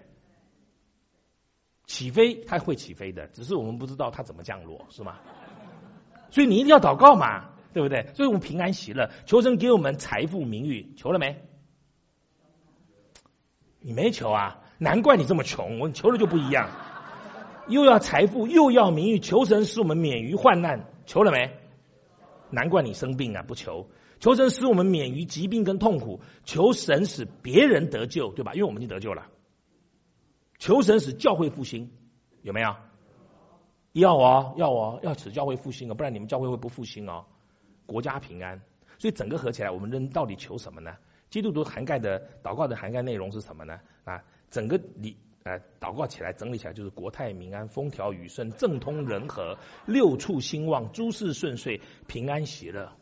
[1.90, 5.18] 起飞它会起飞的，只是我们不知道它怎么降落，是吗？
[6.30, 8.06] 所以你一定要祷告嘛，对不对？
[8.14, 11.42] 所以我们平安喜乐，求神给我们财富名誉，求了没？
[13.80, 14.60] 你没求啊？
[14.78, 15.80] 难怪你这么穷。
[15.80, 16.70] 我求了就不一样，
[17.66, 20.86] 又要财富，又要名誉，求神使我们免于患难。
[21.06, 21.50] 求了没？
[22.50, 23.90] 难怪你生病啊，不求。
[24.20, 26.20] 求神使我们免于疾病跟痛苦。
[26.44, 28.54] 求神使别人得救，对吧？
[28.54, 29.26] 因为我们已经得救了。
[30.60, 31.90] 求神使教会复兴，
[32.42, 32.76] 有没有？
[33.92, 37.24] 要哦，要哦，要使教会复兴哦，不然你们教会会不复兴哦。
[37.86, 38.60] 国家平安，
[38.98, 40.96] 所以整个合起来，我们人到底求什么呢？
[41.30, 43.80] 基督徒涵盖的祷告的涵盖内容是什么呢？
[44.04, 52.92] 啊，整个你呃祷告起来整理起来就是国泰民安、风调雨顺、政通人和、六畜兴旺、诸事顺遂、平安喜乐。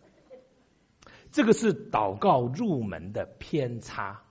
[1.32, 4.22] 这个是祷告入门的偏差。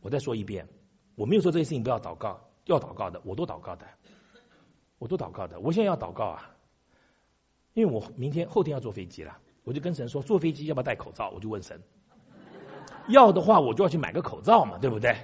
[0.00, 0.68] 我再说一遍，
[1.18, 3.84] 我没有说这些事情不要祷告，要祷告的，我都祷告的，
[5.00, 5.58] 我都祷告的。
[5.58, 6.48] 我现在要祷告啊，
[7.74, 11.30] 因为我明天后天要坐飞机了，我就跟神说，坐飞机要不要戴口罩？
[11.30, 11.82] 我就问神。
[13.08, 15.16] 要的话，我就要去买个口罩嘛，对不对？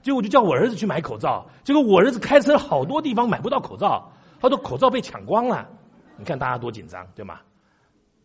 [0.00, 4.10] 结果我就叫我儿子去买口罩，结果我儿子开车好多地方买不到口罩，
[4.40, 5.68] 他说口罩被抢光了。
[6.16, 7.40] 你看大家多紧张，对吗？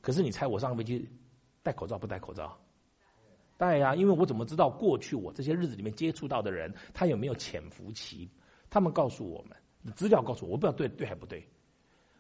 [0.02, 1.10] 可是你猜我上飞机
[1.62, 2.58] 戴口罩不戴口罩？
[3.58, 8.30] 对呀，因为我怎么知道过去我这些日子里面接触到的人他有没有潜伏期？
[8.70, 11.48] 他们告诉我们，资料告诉我，我不知道对对还不对。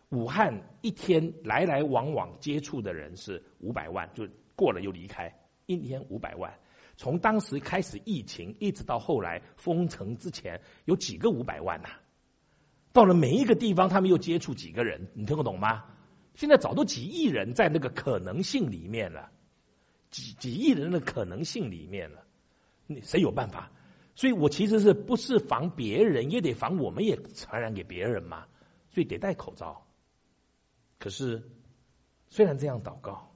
[0.09, 5.33] 武汉一天来来往往接触的人是五百万，就过了又离开，
[5.65, 6.57] 一天五百万。
[6.95, 11.89] 从当时开始疫情，一直到后来封城之前，有几个五百万呐、
[12.93, 15.83] 到了每一个地方，他们又接触几个人，你听得懂吗？
[16.33, 19.29] 现在早都几亿人在那个可能性里面了，
[20.17, 22.23] 几几亿人的可能性里面了，
[22.87, 23.71] 你谁有办法？
[24.15, 28.45] 所以我其实是不是防别人，也得防我们也传染给别人嘛，
[28.89, 29.85] 所以得戴口罩。
[30.97, 31.43] 可是
[32.29, 33.29] 虽然这样祷告，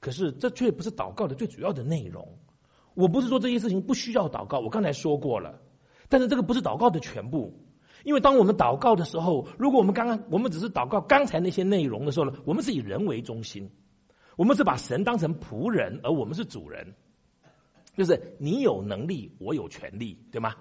[0.00, 2.38] 可是这却不是祷告的最主要的内容。
[2.94, 5.60] 我不是说这些事情不需要祷告，我刚才说过了，
[6.08, 7.62] 但是这个不是祷告的全部。
[8.04, 13.70] 因为当我们祷告的时候，如果我们刚刚我们只是祷告刚才那些内容的时候呢，我们是以人为中心，
[14.38, 16.94] 我们是把神当成仆人，而我们是主人，
[17.96, 20.54] 就是你有能力，我有权利，对吗？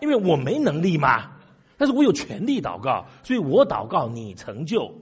[0.00, 1.32] 因为我没能力嘛，
[1.76, 5.00] 但是我有权利祷告，所以我祷告你成就，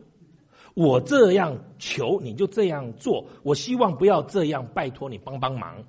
[0.73, 5.85] 我这样求你就这样做，我希望不要这样，拜托你帮帮忙。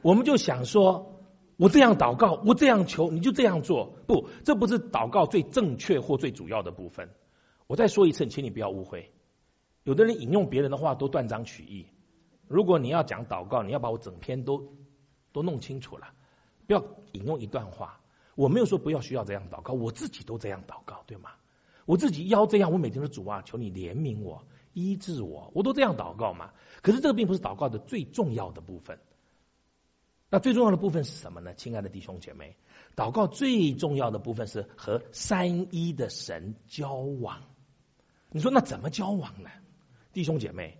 [0.00, 1.14] 我们就想说。
[1.60, 3.92] 我这样祷告，我这样求，你就这样做。
[4.06, 7.10] 不，这不是祷告最正确或最主要的部分。
[7.66, 9.10] 我再说一次，请你不要误会。
[9.84, 11.86] 有的人引用别人的话都断章取义。
[12.46, 14.74] 如果你要讲祷告，你要把我整篇都
[15.32, 16.08] 都弄清楚了，
[16.66, 18.00] 不要引用一段话。
[18.34, 21.30] 我没有说不要需要这样祷告，我自己都这样祷告，对吗？
[21.86, 26.52] 我自己要这样，我每天都主啊，求你怜悯我，医治我，我都这样祷告嘛。
[26.82, 29.00] 可是这个并不是祷告的最重要的部分。
[30.30, 31.54] 那最重要的部分是什么呢？
[31.54, 32.56] 亲爱的弟兄姐妹，
[32.94, 37.42] 祷告最重要的部分是和三一的神交往。
[38.30, 39.50] 你说那怎么交往呢？
[40.18, 40.78] 弟兄姐妹，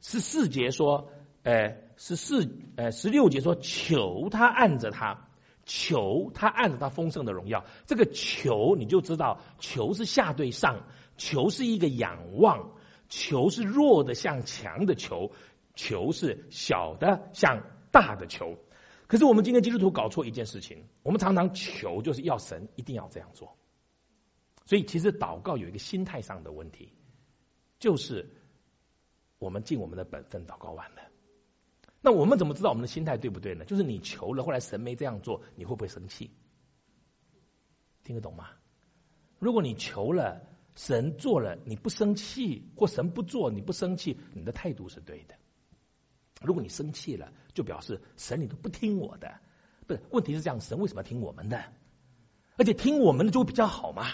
[0.00, 1.12] 十四节说，
[1.44, 5.28] 呃，十四呃十六节说，求他按着他，
[5.64, 7.64] 求他按着他丰盛的荣耀。
[7.86, 12.72] 这个求你就知道，求是下对上，求是一个仰望，
[13.08, 15.30] 求是弱的向强的求，
[15.76, 18.58] 求是小的向大的求。
[19.06, 23.56] 可是我们今天基督徒搞错一件事情，我们常常求就是要神一定要这样做，
[24.64, 26.92] 所以其实祷告有一个心态上的问题，
[27.78, 28.30] 就是
[29.40, 31.02] 我们尽我们的本分祷告完了，
[32.02, 33.64] 那我们怎么知道我们的心态对不对呢？
[33.64, 36.30] 就是你求了，后来神没这样做，你会不会生气？
[38.04, 38.50] 听得懂吗？
[39.38, 40.42] 如果你求了，
[40.74, 45.34] 神做了，你不生气，或神不做你不生气，你的态度是对的。
[46.42, 49.40] 如果你生气了，就表示神你都不听我的，
[49.86, 50.02] 不是？
[50.10, 51.64] 问题是这样，神为什么要听我们的？
[52.58, 54.06] 而且听我们的就会比较好嘛？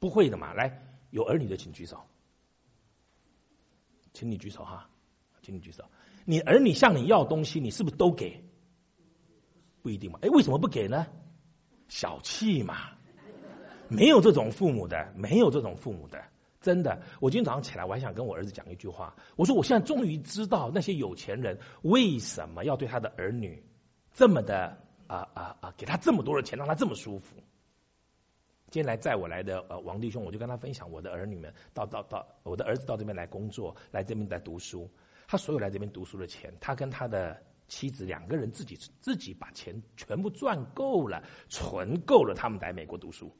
[0.00, 0.54] 不会的嘛！
[0.54, 2.02] 来，有儿女的请举手，
[4.14, 4.88] 请你举手哈，
[5.42, 5.84] 请你举手。
[6.24, 8.42] 你儿女向你要东西，你是不是都给？
[9.82, 10.18] 不一定嘛。
[10.22, 11.06] 哎，为什么不给呢？
[11.88, 12.92] 小气嘛。
[13.88, 16.24] 没有这种父母的，没有这种父母的。
[16.62, 19.14] 真的，我今天早上起来，我还想跟我儿子讲一句话。
[19.36, 23.62] 我说，我现在终于知道那些有钱人为什么要对他的儿女
[24.14, 27.36] 这么的啊啊啊，给他这么多的钱，让他这么舒服。
[28.74, 34.90] 今天来载我来的呃王弟兄，我就跟他分享我的儿女们到到到我的儿子到这边来工作，来这边来读书。
[35.28, 43.30] 他所有来这边读书的钱，他跟他的妻子两个人自己自己把钱全部赚够了，存够了，他们来美国读书。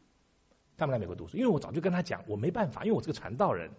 [0.77, 3.73] 他们来美国读书，因为我早就跟他讲，我没办法，因为我是个传道人，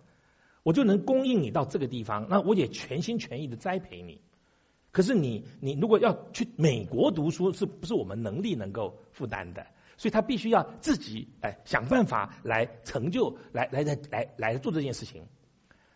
[0.62, 4.20] 我就能供应你到这个地方，那我也全心全意的栽培你。
[4.92, 9.68] 可是你，你如果要去美国读书，是不是我们能力能够负担的？
[9.98, 15.26] 所以他必须要自己哎想办法来成就，来来来来来做这件事情。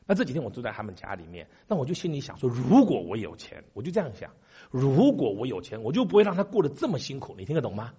[0.05, 4.31] 那这几天我住在他们家里面，那我就心里想说，如果我有钱，我就这样想，
[4.71, 7.35] 如果我有钱，我就不会让他过得这么辛苦。
[7.37, 7.93] 你听得懂吗？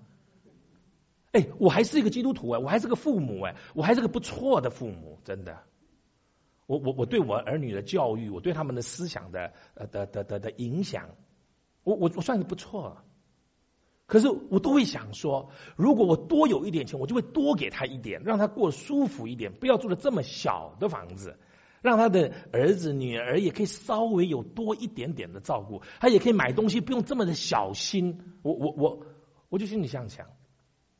[1.32, 5.62] 哎，我还是一个基督徒哎，我还是个父母哎，我还是个不错的父母，真的。
[6.66, 11.10] 我我我对我儿女的教育，我对他们的思想的呃的的的的影响，
[11.84, 13.04] 我我我算是不错。
[14.10, 21.38] 可是我都会想说，如果我多有一点钱，我就会多给他一点，让他过舒服一点，不要住的这么小的房子，
[21.80, 28.34] 让他的儿子女儿也可以稍微有多一点点的照顾，他也可以买东西不用这么的小心。
[28.42, 29.06] 我我我
[29.48, 30.26] 我就心里这样想。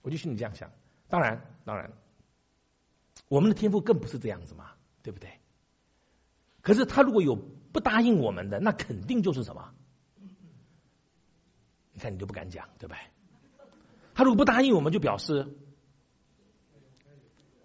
[0.02, 0.70] 我就心里这样想，
[1.08, 1.92] 当然，当然，
[3.28, 4.70] 我们的天赋更不是这样子嘛，
[5.02, 5.28] 对不对？
[6.62, 9.74] 可是他如果有不答应我们的，那肯定就是什么？
[12.00, 12.98] 看你都不敢讲，对不对？
[14.14, 15.54] 他如果不答应我们，就表示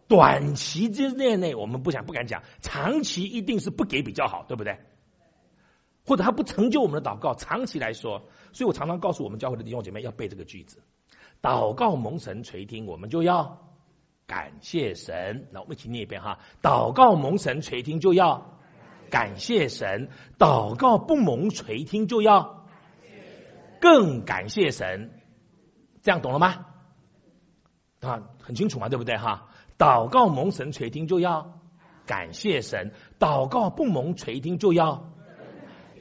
[0.08, 4.78] 短期之内内我们不想不敢讲，长期一定是不给比较好，对不对？
[6.06, 10.84] 或者他不成就我们的祷告，长期来说，所以我常常告诉我们教会的弟兄姐妹要背这个句子。
[11.42, 13.74] 祷告蒙神垂听，我们就要
[14.28, 15.48] 感谢神。
[15.52, 18.60] 那我们一起念一遍哈：祷告蒙神垂听，就要
[19.10, 22.65] 感谢神；祷告不蒙垂听，就要
[23.80, 25.12] 更感谢神。
[26.02, 26.66] 这样懂了吗？
[28.02, 29.50] 啊，很清楚嘛，对不对哈？
[29.80, 31.60] 祷告蒙神垂听，就要
[32.06, 35.12] 感谢神；祷告不蒙垂听，就要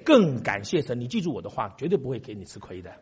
[0.04, 1.00] 更感谢神。
[1.00, 2.92] 你记住我的话，绝对不会给你吃亏的，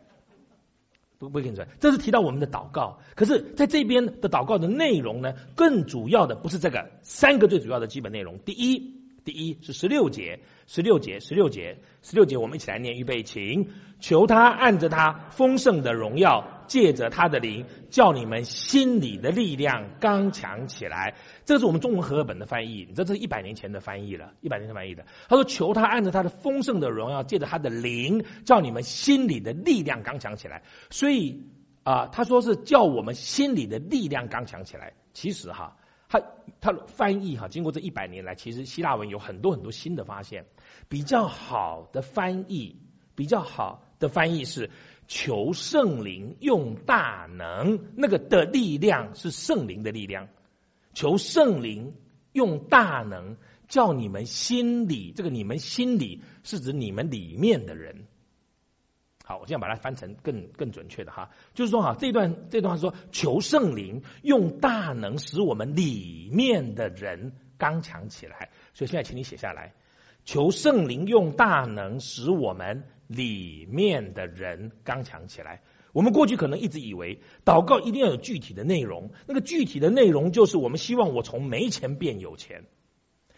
[1.19, 1.73] 不不会给你吃亏。
[1.81, 8.39] 这是提到我们的祷告，可是在这边的祷告的内容呢，更主要的不是这个，三个最主要的基本内容。
[8.39, 13.69] 第一，第一是十六节，十六节，十六节，十六节，我们一起来念，预备，请
[14.01, 21.15] 求他按着他丰盛的荣耀，借着他的灵，叫你们心里的力量刚强起来。
[21.45, 25.05] 这是我们中文和合本的翻译，你知道这是一百年前的翻译了，一百年前翻译的。
[25.29, 31.43] 他说：“求他按着他的丰盛的荣耀，借着他的灵，叫你们心里的力量刚强起来。”所以
[31.83, 34.93] 啊、他说是叫我们心里的力量刚强起来。
[35.13, 35.77] 其实哈。
[36.13, 36.21] 他
[36.61, 40.45] 他翻译哈，经过这一百年来，其实希腊文有很多很多新的发现。
[40.87, 42.77] 比较好的翻译，
[43.15, 44.69] 比较好的翻译是
[45.07, 50.27] 求圣灵用大能，那个的力量是圣灵的力量。
[50.93, 51.95] 求圣灵
[52.31, 53.37] 用大能，
[53.67, 58.05] 叫你们心里，这个你们心里是指你们里面的人。
[59.25, 69.73] 好，我这样把它翻成更更准确的哈，就是说哈，这段这段话说求圣灵用大能使我们里面的人刚强起来，所以现在请你写下来，
[70.25, 75.61] 求圣灵用大能使我们里面的人刚强起来。
[75.93, 82.65] 我们过去可能一直以为祷告一定要有具体的内容，那个具体的内容就是我们希望我从没钱变有钱，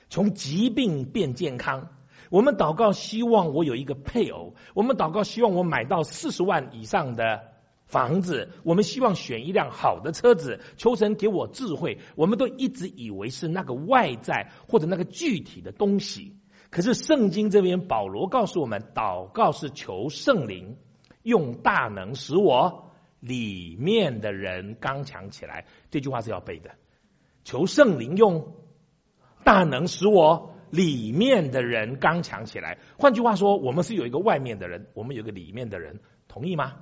[0.10, 1.90] 从疾病变健康。
[2.30, 7.52] 我们祷告，希望我有一个配偶；我们祷告，希望我买到四十万以上的
[7.86, 10.60] 房子；我们希望选一辆好的车子。
[10.78, 12.00] 求神给我智慧。
[12.16, 16.38] 我们都一直以为是那个外在或者那个具体的东西。
[16.72, 20.78] 可是圣经这边保罗告诉我们，祷告是求圣灵
[21.22, 25.66] 用大能使我里面的人刚强起来。
[25.92, 26.72] 这句话是要背的。
[27.44, 28.56] 求圣灵用
[29.44, 30.55] 大能使我。
[30.76, 32.78] 里面的人刚强起来。
[32.98, 36.74] 换句话说，我们是有一个外面的人，我们有一个里面的人，同意吗？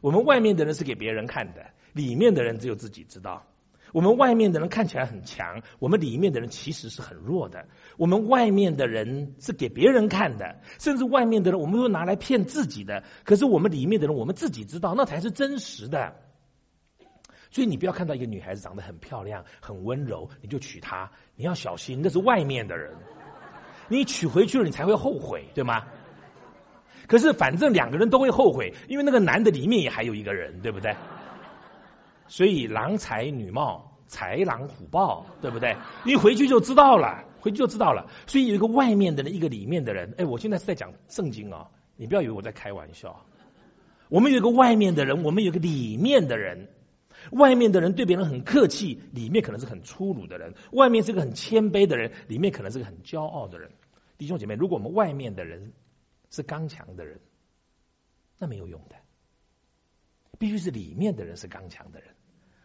[0.00, 3.44] 我们外面的人是给别人看的，里面的人只有自己知道。
[3.92, 7.66] 我们外面的人看起来很强，我们里面的人其实是很弱的。
[7.96, 13.02] 我们外面的人是给别人看的，甚至外面的人我们都拿来骗自己的。
[13.24, 16.16] 可是我们里面的人，我们自己知道，那才是真实的。
[17.50, 21.10] 所以你不要看到一个女孩子长得很漂亮、很温柔，你就娶她。
[21.34, 22.94] 你要小心，那是外面的人。
[23.88, 25.84] 你娶回去了，你才会后悔，对吗？
[27.06, 30.94] 可是反正两个人都会后悔，因为那个男的里面也还有一个人，对不对？
[32.26, 35.74] 所以郎才女貌，豺狼虎豹，对不对？
[36.04, 38.10] 你回去就知道了，回去就知道了。
[38.26, 40.12] 所以有一个外面的人，一个里面的人。
[40.18, 43.24] 哎，我现在是在讲圣经哦，你不要以为我在开玩笑。
[44.10, 46.68] 我们有一个外面的人，我们有一个里面的人。
[47.32, 53.70] 外面的人对别人很客气，里面可能是很粗鲁的人；外面是个很谦卑的人，里面可能是个很骄傲的人。
[54.16, 55.72] 弟兄姐妹，如果我们外面的人
[56.30, 57.20] 是刚强的人，
[58.38, 58.96] 那没有用的。
[60.38, 62.14] 必须是里面的人是刚强的人。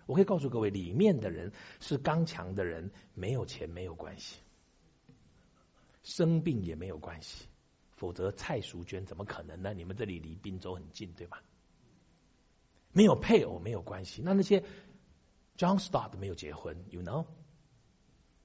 [0.05, 4.37] 我可以告诉各位，里面的人是刚强的人，没有钱没有关系，
[6.03, 7.47] 生病也没有关系。
[7.95, 9.73] 否则蔡淑娟怎么可能呢？
[9.73, 11.37] 你们这里离滨州很近，对吗？
[12.93, 14.63] 没有配偶没有关系，那那些
[15.57, 17.25] John Stott 没有结婚，you know，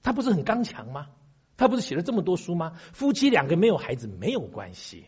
[0.03, 1.11] 他不是很刚强吗？
[1.57, 2.79] 他不是写了这么多书吗？
[2.93, 5.07] 夫妻两个没有孩子没有关系，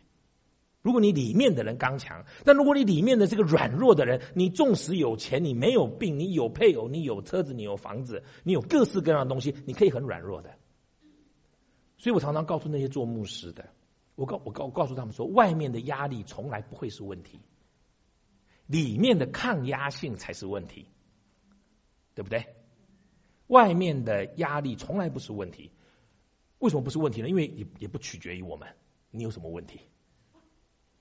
[0.82, 10.50] 如果你里面的人刚强，但如果你里面的这个软弱的人，你纵使有钱，你没有病，你有配偶，你有车子，你有房子，你有各式各样的东西，你可以很软弱的。
[11.98, 13.68] 所以我常常告诉那些做牧师的，
[14.16, 17.40] 我告我告我告诉他们说，外面的压力从来不会是问题。
[18.70, 20.86] 里面的抗压性才是问题，
[22.14, 22.54] 对不对？
[23.48, 25.72] 外面的压力从来不是问题，
[26.60, 27.28] 为什么不是问题呢？
[27.28, 28.68] 因为也也不取决于我们，
[29.10, 29.80] 你有什么问题，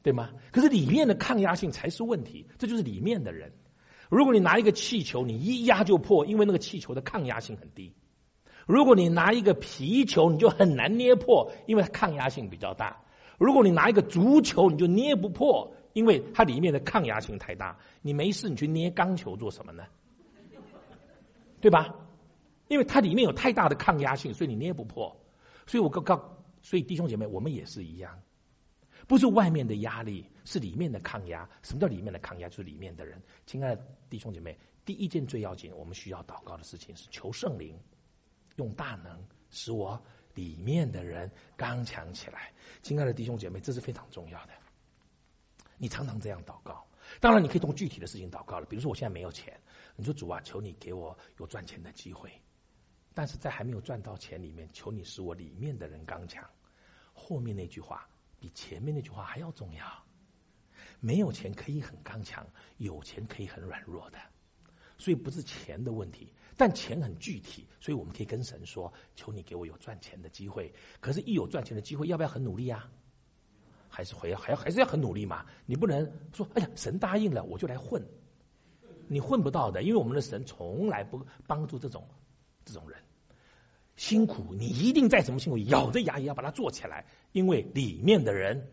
[0.01, 0.31] 对吗？
[0.51, 3.53] 可是里面的抗压性才是问题，这就是里面的人。
[4.09, 7.93] 如果你拿一个气球，你一压就破，因为那个气球的抗压性很低；
[8.65, 13.05] 如果你拿一个皮球，你就很难捏破，因为它抗压性比较大；
[13.37, 15.75] 如果你拿一个足球，你就捏不破。
[15.99, 19.85] 因为它里面的抗压性太大，你没事你去捏钢球做什么呢？
[21.59, 21.93] 对吧？
[22.69, 25.19] 因为它里面有太大的抗压性，所以你捏不破。
[25.67, 28.21] 所以我告告，所以弟兄姐妹，我们也是一样，
[29.09, 31.49] 不是外面的压力，是里面的抗压。
[31.63, 32.47] 什么叫里面的抗压？
[32.47, 33.21] 就是里面的人。
[33.45, 37.77] 亲爱的弟兄姐妹，第一件最要紧，我们需要祷告的事情是求圣灵
[38.55, 40.01] 用大能使我
[40.33, 42.53] 里面的人刚强起来。
[42.83, 44.53] 亲爱的弟兄姐妹，这是非常重要的。
[45.79, 46.85] 你常常这样祷告，
[47.19, 48.65] 当然你可以通过具体的事情祷告了。
[48.67, 49.59] 比如说我现在没有钱，
[49.95, 52.29] 你说主啊，求你给我有赚钱的机会。
[53.13, 56.47] 但是在还没有赚到钱里面，求你使我里面的人刚强。
[57.13, 58.07] 后面那句话
[58.39, 59.85] 比前面那句话还要重要。
[60.99, 62.45] 没有钱可以很刚强，
[62.77, 64.19] 有钱可以很软弱的。
[64.97, 72.91] 所以不是钱的问题，但钱很具体，所以我们可以跟神说：“求你给我有赚钱的机会。”可是，一有赚钱的机会，要不要很努力啊？
[73.89, 75.45] 还是回还要还是要很努力嘛？
[75.65, 78.07] 你不能说：“哎呀，神答应了，我就来混。”
[79.09, 82.07] 你混不到的，因为我们的神从来不帮助这种
[82.63, 82.99] 这种人。
[83.95, 88.69] 辛苦，你一定再怎么辛苦，咬着牙也要把它做起来，因为里面的人。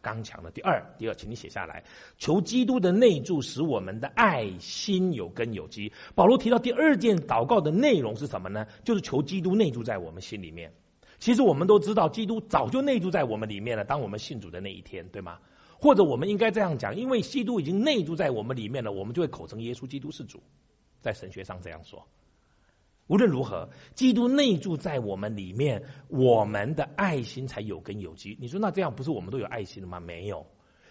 [0.00, 0.50] 刚强的。
[0.50, 1.84] 第二，第二，请你写下来。
[2.18, 5.94] 求基督的内住，使我们的爱心有根有基。
[6.14, 8.66] 保罗提到第二件祷告的内容是什么呢？
[8.84, 10.74] 就是求基督内住在我们心里面。
[11.24, 13.84] 其实我们都知道，基督早就内住在我们里面了。
[13.86, 15.38] 当我们信主的那一天，对吗？
[15.78, 20.42] 或者我们应该这样讲，因为基督已经内住在我们里面了，我们就会口称耶稣基督是主，
[21.00, 22.06] 在神学上这样说。
[23.06, 28.36] 无论如何，基督内住在我们里面，我们的爱心才有根有基。
[28.38, 30.00] 你说那这样不是我们都有爱心了吗？
[30.00, 30.46] 没有，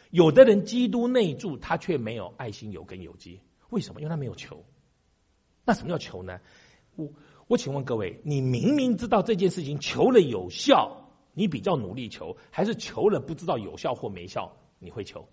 [0.10, 3.40] 有的人基督内住，他却没有爱心有根有基。
[3.70, 4.02] 为什么？
[4.02, 4.66] 因为他没有求。
[5.64, 6.40] 那什么叫求呢？
[6.96, 7.12] 我
[7.48, 15.28] 我请问各位，你明明知道这件事情求了有效，你比较努力求，还是求了不知道有效或没效，你会求？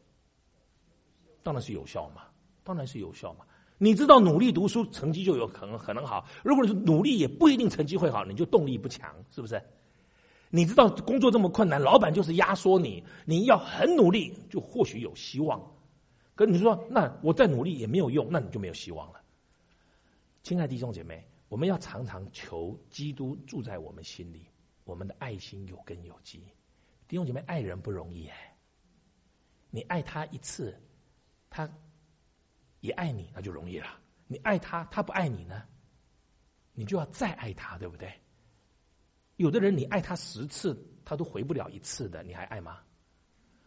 [1.42, 2.24] 当然是有效嘛，
[2.64, 3.46] 当然是有效嘛。
[3.78, 9.62] 你知道努力读书成绩就有可能可能好，如果你努力也不一定成绩会好，你就动力不强，是不是？
[10.50, 15.72] 你知道工作这么困难，老板就是压缩你，你要很努力，就或许有希望。
[16.34, 19.20] 可你说那我再努力也没有用，那你就没有希望了。
[20.42, 24.46] 亲爱的弟兄姐妹，我们要常常求基督住在我们心里，
[24.84, 26.44] 我们的爱心有根有基。
[27.08, 28.56] 弟兄姐妹，爱人不容易哎，
[29.70, 30.80] 你爱他一次，
[31.50, 31.68] 他。
[32.80, 33.88] 也爱你，那就容易了。
[34.26, 35.64] 你爱他，他不爱你呢，
[36.72, 38.14] 你就要再爱他，对不对？
[39.36, 42.78] 有的人你爱他十次，他都回不了一次的，你还爱吗？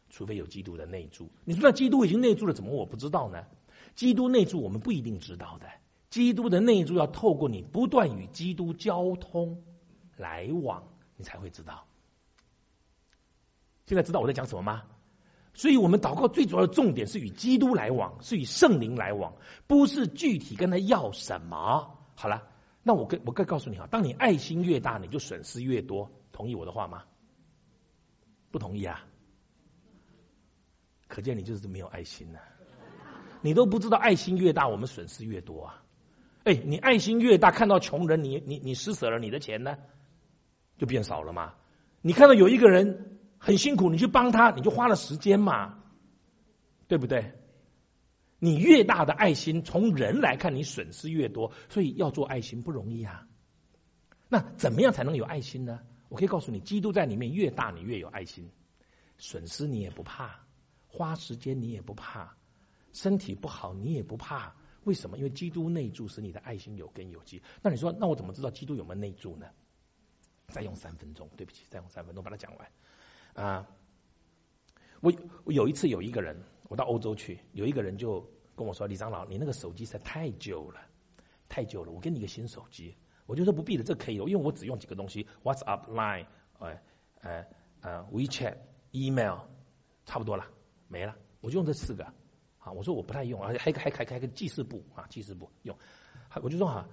[0.09, 1.29] 除非有基督的内住。
[1.45, 3.45] 你说那基督已经内住了，怎么我不知道呢？
[3.93, 5.69] 基督内住我们不一定知道的。
[6.13, 9.63] 基督的内住要透过你不断与基督交通
[10.15, 10.83] 来往，
[11.17, 11.87] 你才会知道。
[13.87, 14.83] 现在知道我在讲什么吗？
[15.55, 19.33] 所以我们祷告最主要的重点是与基督来往，是与圣灵来往，
[19.65, 21.97] 不是具体跟他要什么。
[22.13, 22.47] 好了，
[22.83, 26.11] 那我跟我该告诉你啊，当你爱心越大，你就损失越多。
[26.31, 27.05] 同意我的话吗？
[28.51, 29.03] 不同意啊？
[31.07, 32.37] 可见你就是没有爱心呢、
[33.41, 35.79] 你都不知道爱心越大，我们损失越多啊。
[36.43, 39.77] 哎，你爱心越大，看到穷人，你你你施舍了你的钱呢，
[40.77, 41.53] 就变少了嘛。
[42.01, 43.09] 你看到有一个人。
[43.45, 45.83] 很辛苦，你去帮他，你就花了时间嘛，
[46.87, 47.33] 对不对？
[48.39, 53.27] 你越大的爱心，从人来看，你损失越多，所以要做爱心不容易啊。
[54.29, 55.81] 那怎么样才能有爱心呢？
[56.07, 58.49] 我可以告诉你，基督在里面越大，你越有爱心，
[59.17, 60.39] 损失你也不怕，
[60.87, 62.37] 花时间你也不怕，
[62.93, 64.55] 身体不好你也不怕。
[64.85, 65.17] 为什么？
[65.17, 67.41] 因为基督内住，使你的爱心有根有基。
[67.61, 69.47] 那你说，那我怎么知道基督有没有内住呢？
[70.47, 72.71] 再用三分钟，对不起，再用三分钟把它讲完。
[73.33, 73.67] 啊，
[75.01, 75.11] 我
[75.45, 80.81] 我有一次有一个人，我到欧洲去，有一个人就跟我说：“李长老，你那个手机实在太旧了，
[81.49, 86.27] 太旧了，我给你个新手机。”我就说不必的，这可以，因为我只用几个东西：WhatsApp、Line、
[86.59, 86.77] 呃
[87.21, 87.45] 呃
[87.79, 88.57] 呃 WeChat、
[88.91, 89.39] Email，
[90.05, 90.45] 差不多了，
[90.89, 92.13] 没了，我就用这四个。
[92.63, 95.77] 啊，我说我不太用，而且还还还还个记事簿啊，记事簿用，
[96.41, 96.87] 我就说哈、啊，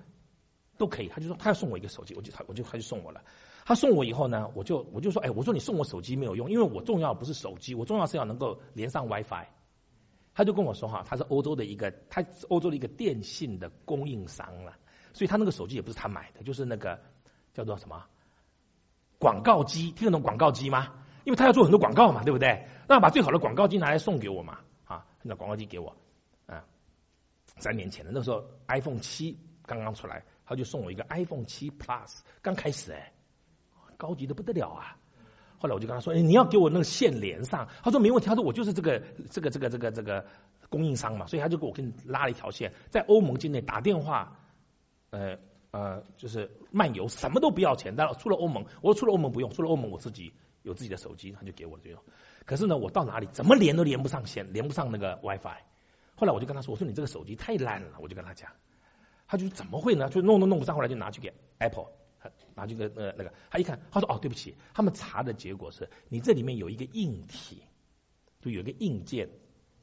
[0.76, 1.08] 都可以。
[1.08, 3.22] 他就说他要送我一个手机，我就他我就他就送我了。
[3.64, 9.46] 他送我以后呢，我就我就说，哎，我说你送我手机没有用，因为我重要不是手机，我重要是要能够连上 WiFi。
[10.34, 14.76] 他就跟我说哈，他是欧洲的一个，他欧洲的一个电信的供应商了，
[15.12, 17.00] 所以他那个手机也不是他买的，就是那个
[17.52, 18.06] 叫做什么
[19.18, 20.94] 广告机，听得懂广告机吗？
[21.24, 22.66] 因为他要做很多广告嘛，对不对？
[22.88, 24.60] 那把最好的广告机拿来送给我嘛，
[25.22, 25.96] 那广告机给我，
[26.46, 26.64] 啊，
[27.58, 33.12] 三年前的那时候 iPhone 七刚刚出来，他就送我一个 iPhone 七 Plus，刚开始哎。
[33.96, 34.96] 高级的不得了啊！
[35.58, 38.98] 后来我就跟他说：“哎，你要给我那个线连上。”他说：“没问题。”他说：“我就是这个
[39.30, 40.24] 这个这个这个这个
[40.70, 44.40] 供应商嘛。”所以他就给我给你拉了一条线，在欧盟境内打电话，
[45.10, 45.36] 呃
[45.70, 47.94] 呃，就是漫游，什么都不要钱。
[47.94, 52.02] 但出了欧盟，我说出了欧盟不用，出了欧盟我自己有自己的手机，他就给我这种。
[52.50, 55.58] 可是呢，我到哪里怎么连都连不上线，连不上那个 WiFi。
[56.16, 58.50] 后来我就跟他说：“我说你这个手机太烂了。”我就跟他讲，
[59.28, 60.08] 他就怎么会呢？
[60.08, 61.86] 就弄都弄不上，后来就拿去给 Apple。
[62.56, 67.62] 拿去个呃那个，他一看，他说哦，对不起，他们查的结果是你这里面有一个硬体，
[68.40, 69.30] 就有一个硬件，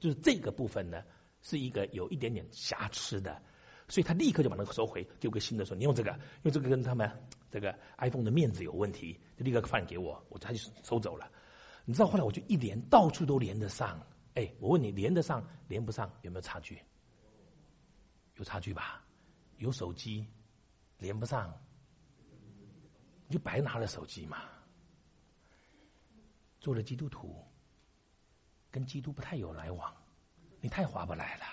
[0.02, 1.04] 就是这个部分呢
[1.42, 3.42] 是一个有一点点瑕疵的，
[3.88, 7.10] 所以他立刻就把那个收回，丢个新的说：“你用这个，用这个跟他们
[7.50, 11.32] 这个 iPhone 的面子有问题，就立刻换给我，我他就收走了。
[11.88, 14.06] 你知道后来我就一连到处都连得上。
[14.34, 16.82] 哎，我问你，连得上连不上有没有差距？
[18.36, 19.06] 有差距吧？
[19.56, 20.28] 有手机
[20.98, 21.58] 连不上，
[23.28, 24.42] 你就白拿了手机嘛。
[26.60, 27.42] 做了基督徒，
[28.70, 29.96] 跟基督不太有来往，
[30.60, 31.46] 你太划不来了。”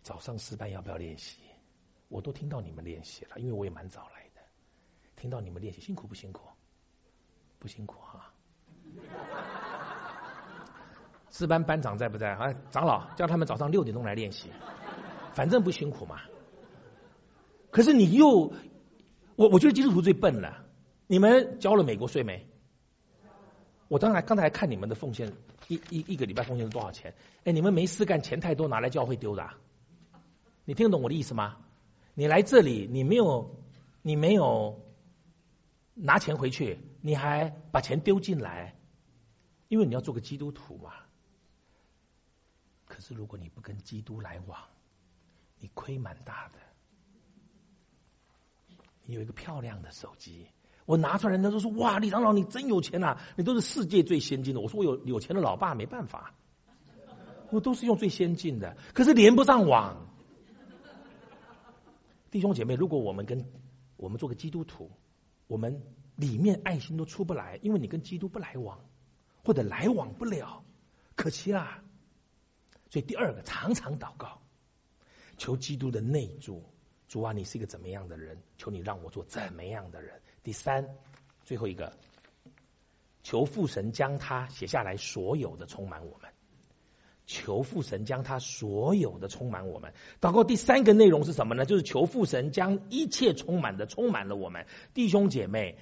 [0.00, 1.40] 早上诗班要不要练习？
[2.06, 4.40] 我都听到你们练习了，因为我也蛮早来的。
[5.16, 6.48] 听到你们练习，辛苦不辛苦？
[7.58, 8.29] 不辛苦哈。
[11.30, 12.32] 四班班长在不在？
[12.32, 14.50] 啊，长老叫他们早上六点钟来练习，
[15.32, 16.20] 反正不辛苦嘛。
[17.70, 18.52] 可是你又，
[19.36, 20.64] 我我觉得基督徒最笨了。
[21.06, 22.46] 你们交了美国税没？
[23.88, 25.32] 我刚才刚才看你们的奉献，
[25.68, 27.14] 一一一个礼拜奉献是多少钱？
[27.44, 29.48] 哎，你们没事干，钱太多，拿来教会丢的。
[30.64, 31.56] 你听得懂我的意思吗？
[32.14, 33.56] 你来这里，你没有，
[34.02, 34.80] 你没有
[35.94, 38.76] 拿钱回去，你还把钱丢进来，
[39.70, 40.92] 因为你要做个基督徒嘛。
[42.86, 44.58] 可是如果你不跟基督来往，
[45.60, 46.58] 你亏蛮大的。
[49.04, 50.48] 你有一个漂亮的手机，
[50.86, 56.34] 我拿出来，人家都说：“哇，李长老你真有钱呐，你都是世界最先进的。”我说：“我有有钱的老爸，没办法，
[57.50, 60.08] 我都是用最先进的，可是连不上网。”
[62.32, 63.48] 弟兄姐妹，如果我们跟
[63.96, 64.90] 我们做个基督徒，
[65.46, 65.80] 我们
[66.16, 68.80] 里面爱心都出不来，因为你跟基督不来往，
[69.44, 70.64] 或者来往不了，
[71.14, 71.82] 可惜啦。
[72.90, 74.42] 所以第二个，常常祷告，
[75.36, 76.64] 求基督的内助。
[77.08, 78.38] 主啊，你是一个怎么样的人？
[78.56, 80.20] 求你让我做怎么样的人。
[80.44, 80.88] 第三，
[81.42, 81.96] 最后一个，
[83.22, 86.30] 求父神将他写下来，所有的充满我们。
[87.26, 89.92] 求父神将他所有的充满我们。
[90.20, 91.64] 祷告第三个内容是什么呢？
[91.64, 94.66] 就是求父神将一切充满的充满了我们。
[94.94, 95.78] 弟兄姐妹，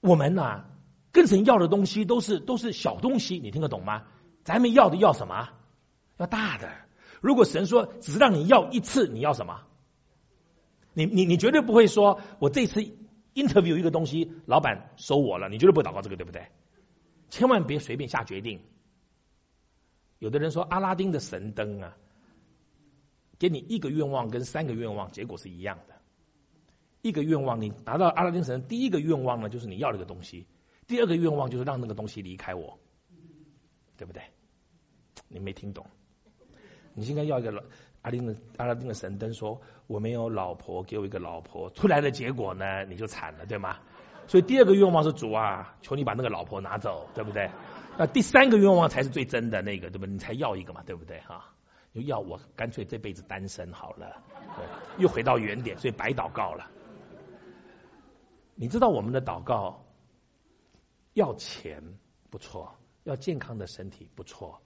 [0.00, 0.70] 我们呐、啊，
[1.12, 4.04] 跟神要的东西都是都是小东西，你听得懂吗？
[4.44, 5.50] 咱们要的要什么？
[6.16, 6.70] 要大的。
[7.20, 9.62] 如果神说只让你要一次，你要什么？
[10.94, 12.80] 你你你绝对不会说，我这次
[13.34, 16.48] interview 一个东西，老板收我了，你绝对不会祷告这个，对不对？
[17.30, 18.60] 千万别随便下决定。
[20.18, 21.96] 有的人说阿拉丁的神灯啊，
[23.38, 25.94] 给你一个愿望跟三个愿望结果是一样的。
[27.02, 30.46] 一个愿望你拿到阿拉丁神，第一个愿望呢就是你要那个东西，
[30.88, 32.78] 第二个愿望就是让那个东西离开我，
[33.96, 34.22] 对不对？
[35.28, 35.86] 你没听懂？
[36.94, 37.50] 你应该要一个
[38.00, 41.68] 阿拉丁的阿拉丁的神灯，说我没有老婆，给我一个老婆。
[41.70, 43.76] 出来的结果呢，你就惨了，对吗？
[44.26, 47.50] 所以第二个愿望是主啊，求你把那个老婆拿走，对不对？
[47.98, 50.12] 那第三个愿望才是最真的那个，对不对？
[50.12, 51.20] 你才要一个嘛，对不对？
[51.20, 51.52] 哈，
[51.92, 54.22] 又要我干脆这辈子单身好了，
[54.56, 54.64] 对，
[55.02, 56.70] 又回到原点，所以白祷告了。
[58.54, 59.84] 你知道我们的祷告
[61.14, 61.82] 要钱
[62.30, 64.60] 不错，要健康的身体不错，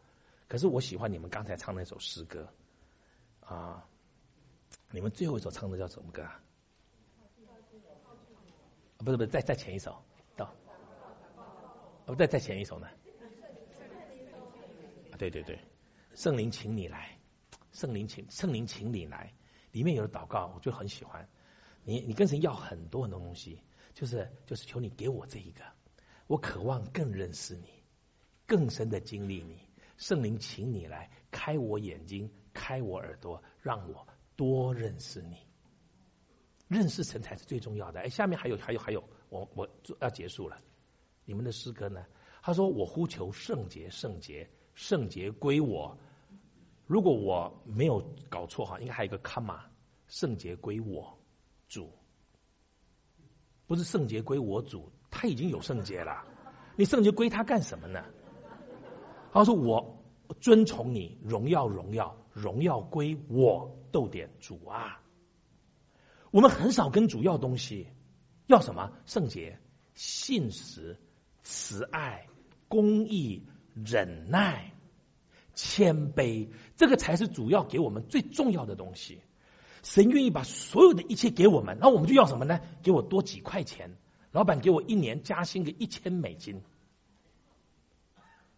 [0.48, 2.48] 可是我喜欢你们刚才唱那首诗歌
[3.40, 3.86] 啊，
[4.90, 6.40] 你们最后一首唱的叫什么歌啊？
[8.98, 10.00] 不是不是，再再前一首
[10.36, 10.54] 到，
[12.06, 12.86] 不再再前一首呢？
[15.18, 15.58] 对对对，
[16.14, 17.18] 圣灵，请你来，
[17.72, 19.32] 圣灵请圣灵，请你来。
[19.70, 21.28] 里面有的祷告，我就很喜欢。
[21.84, 23.62] 你你跟神要很多很多东西，
[23.94, 25.64] 就是就是求你给我这一个，
[26.26, 27.68] 我渴望更认识你，
[28.46, 29.58] 更深的经历你。
[29.96, 34.06] 圣灵，请你来开我眼睛，开我耳朵，让我
[34.36, 35.36] 多认识你。
[36.68, 38.00] 认识神才是最重要的。
[38.00, 39.68] 哎，下面还有还有还有，我我
[40.00, 40.60] 要结束了。
[41.24, 42.04] 你们的诗歌呢？
[42.42, 45.98] 他说：“我呼求圣洁，圣洁。”圣洁归我。
[46.86, 49.60] 如果我没有搞错哈，应该还有一个 comma，
[50.08, 51.18] 圣洁归我
[51.68, 51.92] 主，
[53.66, 56.24] 不是圣洁归我主，他已经有圣洁了，
[56.74, 58.02] 你圣洁归他干什么呢？
[59.32, 60.02] 他说我
[60.40, 65.00] 尊崇你，荣耀荣耀荣耀归我，逗点主啊。
[66.32, 67.86] 我们很少跟主要东西，
[68.48, 68.90] 要什么？
[69.06, 69.60] 圣洁、
[69.94, 70.98] 信实、
[71.44, 72.26] 慈爱、
[72.66, 73.46] 公义。
[73.74, 74.74] 忍耐、
[75.54, 79.22] 谦卑，这个才是主要给我们最重要的东西。
[79.82, 82.60] 神愿意把所有的一切给我们，那我们就要什么呢？
[82.82, 83.96] 给我多几块钱，
[84.32, 86.60] 老板给我一年加薪个一千美金。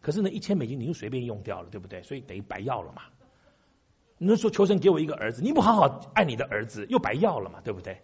[0.00, 2.02] 可是呢，一千美金你就随便用掉了，对不对？
[2.02, 3.02] 所以等于白要了嘛。
[4.18, 8.00] 你说求神给我一个儿子，你不好好爱你的儿子，又白要了嘛，对不对？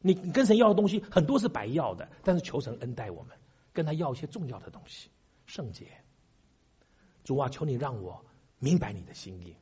[0.00, 3.36] 你你跟神要的东西很多是白要的，但是求神恩待我们，
[3.72, 5.08] 跟他要一些重要的东西，
[5.46, 5.86] 圣洁。
[7.24, 8.24] 主啊，求你让我
[8.58, 9.56] 明白你的心意，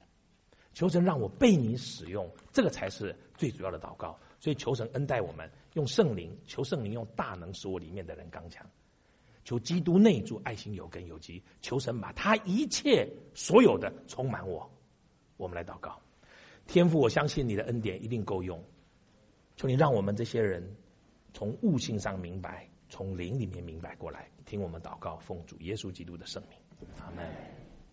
[0.73, 4.19] 求神让我被你使用，这个才是最主要的祷告。
[4.45, 8.69] 所以求神恩待我们，用圣灵，求圣灵用大能使我里面的人刚强。
[9.43, 11.43] 求基督内住，爱心有根有基。
[11.63, 14.71] 求神把他一切所有的充满我。
[15.39, 16.03] 我们来祷告，
[16.67, 18.63] 天父，我相信你的恩典一定够用。
[19.57, 20.77] 求你让我们这些人
[21.33, 24.29] 从悟性上明白，从灵里面明白过来。
[24.45, 27.64] 听我们祷告，奉主耶稣基督的圣名，阿门。